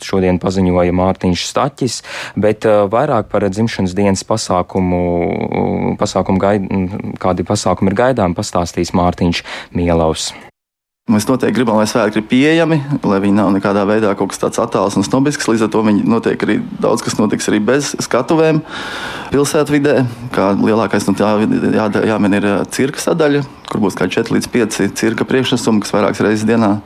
šodien 0.02 0.40
paziņoja 0.42 0.94
Mārtiņš 0.94 1.46
Staķis, 1.50 2.02
bet 2.36 2.66
uh, 2.66 2.86
vairāk 2.90 3.30
par 3.30 3.46
dzimšanas 3.50 3.94
dienas 3.94 4.24
pasākumu, 4.24 5.98
pasākumu 6.00 6.40
gaid, 6.40 6.68
kādi 7.20 7.44
pasākumi 7.44 7.92
ir 7.92 8.00
gaidām, 8.00 8.34
pastāstīs 8.36 8.94
Mārtiņš 8.94 9.44
Mielaus. 9.74 10.34
Mēs 11.12 11.26
noteikti 11.28 11.58
gribam, 11.58 11.76
lai 11.76 11.84
svētki 11.84 12.22
ir 12.22 12.28
pieejami, 12.32 12.78
lai 13.04 13.18
viņi 13.20 13.36
nav 13.36 13.50
nekādā 13.52 13.82
veidā 13.84 14.14
kaut 14.16 14.32
kas 14.32 14.40
tāds 14.40 14.62
attāls 14.64 14.96
un 14.96 15.04
snobisks. 15.04 15.50
Līdz 15.52 15.66
ar 15.66 15.72
to 15.74 15.82
viņi 15.84 16.06
notiek 16.08 16.46
arī 16.46 16.56
daudz 16.80 17.04
kas 17.04 17.18
notiks 17.20 17.50
arī 17.52 17.58
bez 17.60 17.90
skatuvēm 18.06 18.62
pilsētvidē. 19.34 19.98
Kā 20.32 20.46
lielākais 20.56 21.04
no 21.10 21.14
tā 21.20 21.34
jā, 21.76 21.90
jāmin 22.08 22.38
ir 22.40 22.48
cirka 22.72 23.04
sadaļa, 23.04 23.44
kur 23.68 23.84
būs 23.84 24.00
kā 24.00 24.08
4 24.08 24.32
līdz 24.38 24.48
5 24.56 24.80
cirka 24.96 25.28
priekšnesumi, 25.28 25.84
kas 25.84 25.92
vairākas 25.92 26.24
reizes 26.24 26.48
dienā 26.48 26.78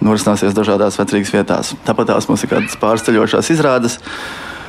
norisināsies 0.00 0.56
dažādās 0.56 0.96
vecrīgas 0.96 1.34
vietās. 1.36 1.74
Tāpat 1.84 2.14
tās 2.14 2.30
mums 2.30 2.46
ir 2.46 2.54
kādas 2.54 2.78
pārsteļošās 2.80 3.52
izrādes 3.52 3.98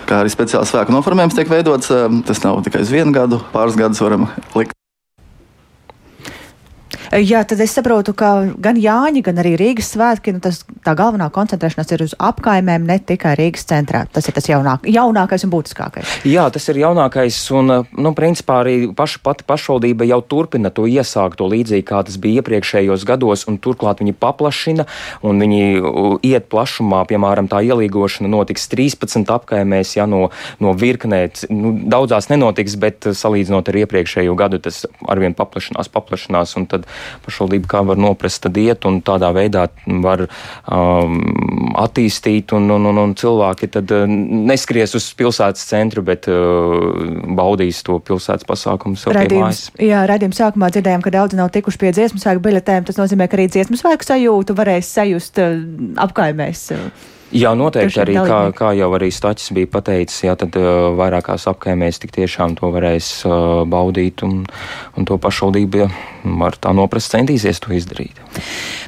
kā 0.10 0.26
arī 0.26 0.34
speciāls 0.34 0.74
svēku 0.74 0.92
noformējums 0.92 1.40
tiek 1.40 1.48
veidots. 1.48 1.94
Tas 2.28 2.44
nav 2.44 2.60
tikai 2.68 2.84
uz 2.84 2.92
vienu 2.92 3.16
gadu, 3.16 3.40
pāris 3.56 3.80
gadus 3.80 4.04
varam 4.04 4.28
likt. 4.58 4.76
Jā, 7.10 7.42
tad 7.48 7.58
es 7.64 7.74
saprotu, 7.74 8.14
ka 8.14 8.30
gan 8.62 8.78
Jāņa, 8.78 9.24
gan 9.26 9.40
arī 9.42 9.56
Rīgas 9.58 9.88
svētki, 9.96 10.36
nu, 10.36 10.42
tas, 10.44 10.62
tā 10.86 10.94
galvenā 10.98 11.30
koncentrēšanās 11.34 11.94
ir 11.96 12.04
uz 12.06 12.14
apkaimēm, 12.22 12.86
ne 12.86 13.00
tikai 13.02 13.34
Rīgas 13.40 13.66
centrā. 13.70 14.04
Tas 14.14 14.28
ir 14.30 14.36
tas 14.38 14.46
jaunāk, 14.46 14.86
jaunākais 14.86 15.46
un 15.48 15.54
būtiskākais. 15.54 16.20
Jā, 16.30 16.46
tas 16.54 16.70
ir 16.70 16.82
jaunākais, 16.84 17.40
un, 17.58 17.74
nu, 17.90 18.12
principā 18.18 18.60
arī 18.62 18.76
paša 18.94 19.24
pati 19.26 19.48
pašvaldība 19.50 20.06
jau 20.06 20.20
turpina 20.22 20.70
to 20.70 20.86
iesākt, 20.90 21.40
to 21.40 21.48
līdzīgi 21.50 21.88
kā 21.90 22.04
tas 22.06 22.20
bija 22.22 22.44
iepriekšējos 22.44 23.08
gados, 23.10 23.48
un 23.50 23.58
turklāt 23.58 24.04
viņi 24.04 24.14
paplašina, 24.22 24.86
un 25.26 25.42
viņi 25.42 25.64
iet 26.30 26.50
plašumā, 26.54 27.02
piemēram, 27.10 27.50
tā 27.50 27.64
ielīgošana 27.66 28.30
notiks 28.30 28.70
13 28.70 29.34
apkaimēs, 29.34 29.96
ja 29.98 30.06
no, 30.10 30.28
no 30.62 30.76
virknē, 30.78 31.26
nu, 31.50 31.74
daudzās 31.90 32.30
nenotiks, 32.30 32.78
bet 32.78 33.10
salīdzinot 33.18 33.74
ar 33.74 33.82
iepriekšējo 33.82 34.38
gadu, 34.38 34.62
tas 34.62 34.84
arvien 35.10 35.34
paplašinās, 35.38 35.90
paplašinās, 35.90 36.54
un 36.60 36.70
tad 36.70 36.86
pašvaldība 37.26 37.70
kā 37.72 37.84
var 37.88 38.00
noprest, 38.00 38.42
tad 38.46 38.58
iet 38.60 38.88
un 38.90 39.02
tādā 39.06 39.32
veidā 39.36 39.68
var 40.04 40.26
um, 40.26 41.20
attīstīt, 41.80 42.54
un, 42.58 42.70
un, 42.76 42.90
un, 42.92 43.02
un 43.04 43.16
cilvēki 43.20 43.72
tad 43.76 43.94
uh, 43.96 44.06
neskries 44.10 44.96
uz 44.98 45.10
pilsētas 45.20 45.68
centru, 45.70 46.04
bet 46.06 46.30
uh, 46.32 46.80
baudīs 47.38 47.84
to 47.86 48.00
pilsētas 48.06 48.48
pasākumu 48.50 49.00
sev 49.00 49.18
pie 49.18 49.28
mājas. 49.36 49.68
Jā, 49.82 50.06
redzījuma 50.10 50.40
sākumā 50.40 50.72
dzirdējām, 50.74 51.06
ka 51.06 51.16
daudzi 51.16 51.40
nav 51.40 51.54
tikuši 51.56 51.84
pie 51.84 51.94
dziesmu 51.96 52.22
svēku 52.22 52.44
biļetēm. 52.48 52.90
Tas 52.90 53.00
nozīmē, 53.00 53.30
ka 53.30 53.40
arī 53.40 53.50
dziesmu 53.52 53.80
svēku 53.80 54.08
sajūtu 54.08 54.58
varēs 54.58 54.92
sajust 55.00 55.42
uh, 55.44 55.56
apkaimēs. 56.08 56.68
Uh. 56.76 57.16
Jā, 57.30 57.52
noteikti 57.54 58.00
arī, 58.02 58.16
kā, 58.26 58.38
kā 58.58 58.72
jau 58.74 58.88
arī 58.98 59.12
Staķis 59.14 59.52
bija 59.54 59.70
pateicis, 59.70 60.24
jā, 60.26 60.34
tad 60.40 60.56
uh, 60.58 60.90
vairākās 60.98 61.46
apkaimēs 61.52 62.02
tik 62.02 62.16
tiešām 62.16 62.56
to 62.58 62.72
varēs 62.74 63.10
uh, 63.28 63.62
baudīt, 63.70 64.24
un, 64.26 64.42
un 64.98 65.06
to 65.06 65.20
pašvaldība 65.22 65.92
var 66.42 66.58
tā 66.58 66.74
noprast 66.74 67.14
centīsies 67.14 67.62
to 67.62 67.76
izdarīt. 67.78 68.18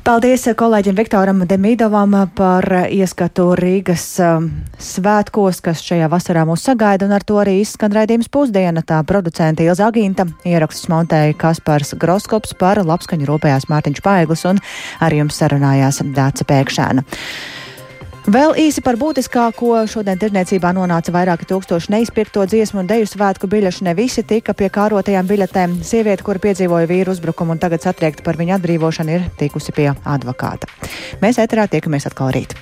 Paldies 0.02 0.48
kolēģim 0.58 0.98
Viktoram 0.98 1.46
Demīdovam 1.46 2.18
par 2.34 2.66
ieskatu 2.90 3.52
Rīgas 3.60 4.08
um, 4.26 4.50
svētkos, 4.82 5.62
kas 5.62 5.86
šajā 5.86 6.10
vasarā 6.10 6.48
mūs 6.50 6.66
sagaida, 6.66 7.06
un 7.06 7.14
ar 7.14 7.22
to 7.22 7.38
arī 7.44 7.60
izskan 7.62 7.94
raidījums 7.94 8.32
pusdiena. 8.34 8.82
Tā 8.82 9.04
producenta 9.06 9.62
Ilza 9.62 9.92
Agīnta 9.92 10.26
ierakstus 10.50 10.90
montēja 10.90 11.38
Kaspars 11.46 11.94
Groskops 11.94 12.58
par 12.58 12.82
labskaņu 12.82 13.30
rūpējās 13.30 13.70
Mārtiņš 13.70 14.02
Paiglis 14.02 14.48
un 14.50 14.66
ar 14.98 15.14
jums 15.14 15.38
sarunājās 15.38 16.02
Dāca 16.10 16.50
Pēkšēna. 16.50 17.06
Vēl 18.30 18.54
īsi 18.62 18.84
par 18.86 19.00
būtiskāko. 19.02 19.72
Šodien 19.90 20.20
tirniecībā 20.22 20.70
nonāca 20.78 21.10
vairāki 21.16 21.48
tūkstoši 21.50 21.90
neizpirkto 21.96 22.44
dziesmu 22.46 22.84
un 22.84 22.90
deju 22.90 23.10
svētku 23.10 23.50
biļešu. 23.50 23.88
Ne 23.88 23.96
visi 23.98 24.22
tika 24.22 24.54
pie 24.54 24.70
kārotajām 24.70 25.26
biļetēm. 25.26 25.80
Sieviete, 25.82 26.22
kura 26.28 26.44
piedzīvoja 26.44 26.90
vīru 26.92 27.16
uzbrukumu 27.16 27.58
un 27.58 27.64
tagad 27.64 27.82
satriekta 27.82 28.22
par 28.22 28.38
viņu 28.38 28.60
atbrīvošanu, 28.60 29.18
ir 29.18 29.26
tikusi 29.42 29.74
pie 29.74 29.90
advokāta. 30.06 30.70
Mēs 31.24 31.42
ēterā 31.42 31.66
tiekamies 31.74 32.06
atkal 32.12 32.30
rīt. 32.38 32.54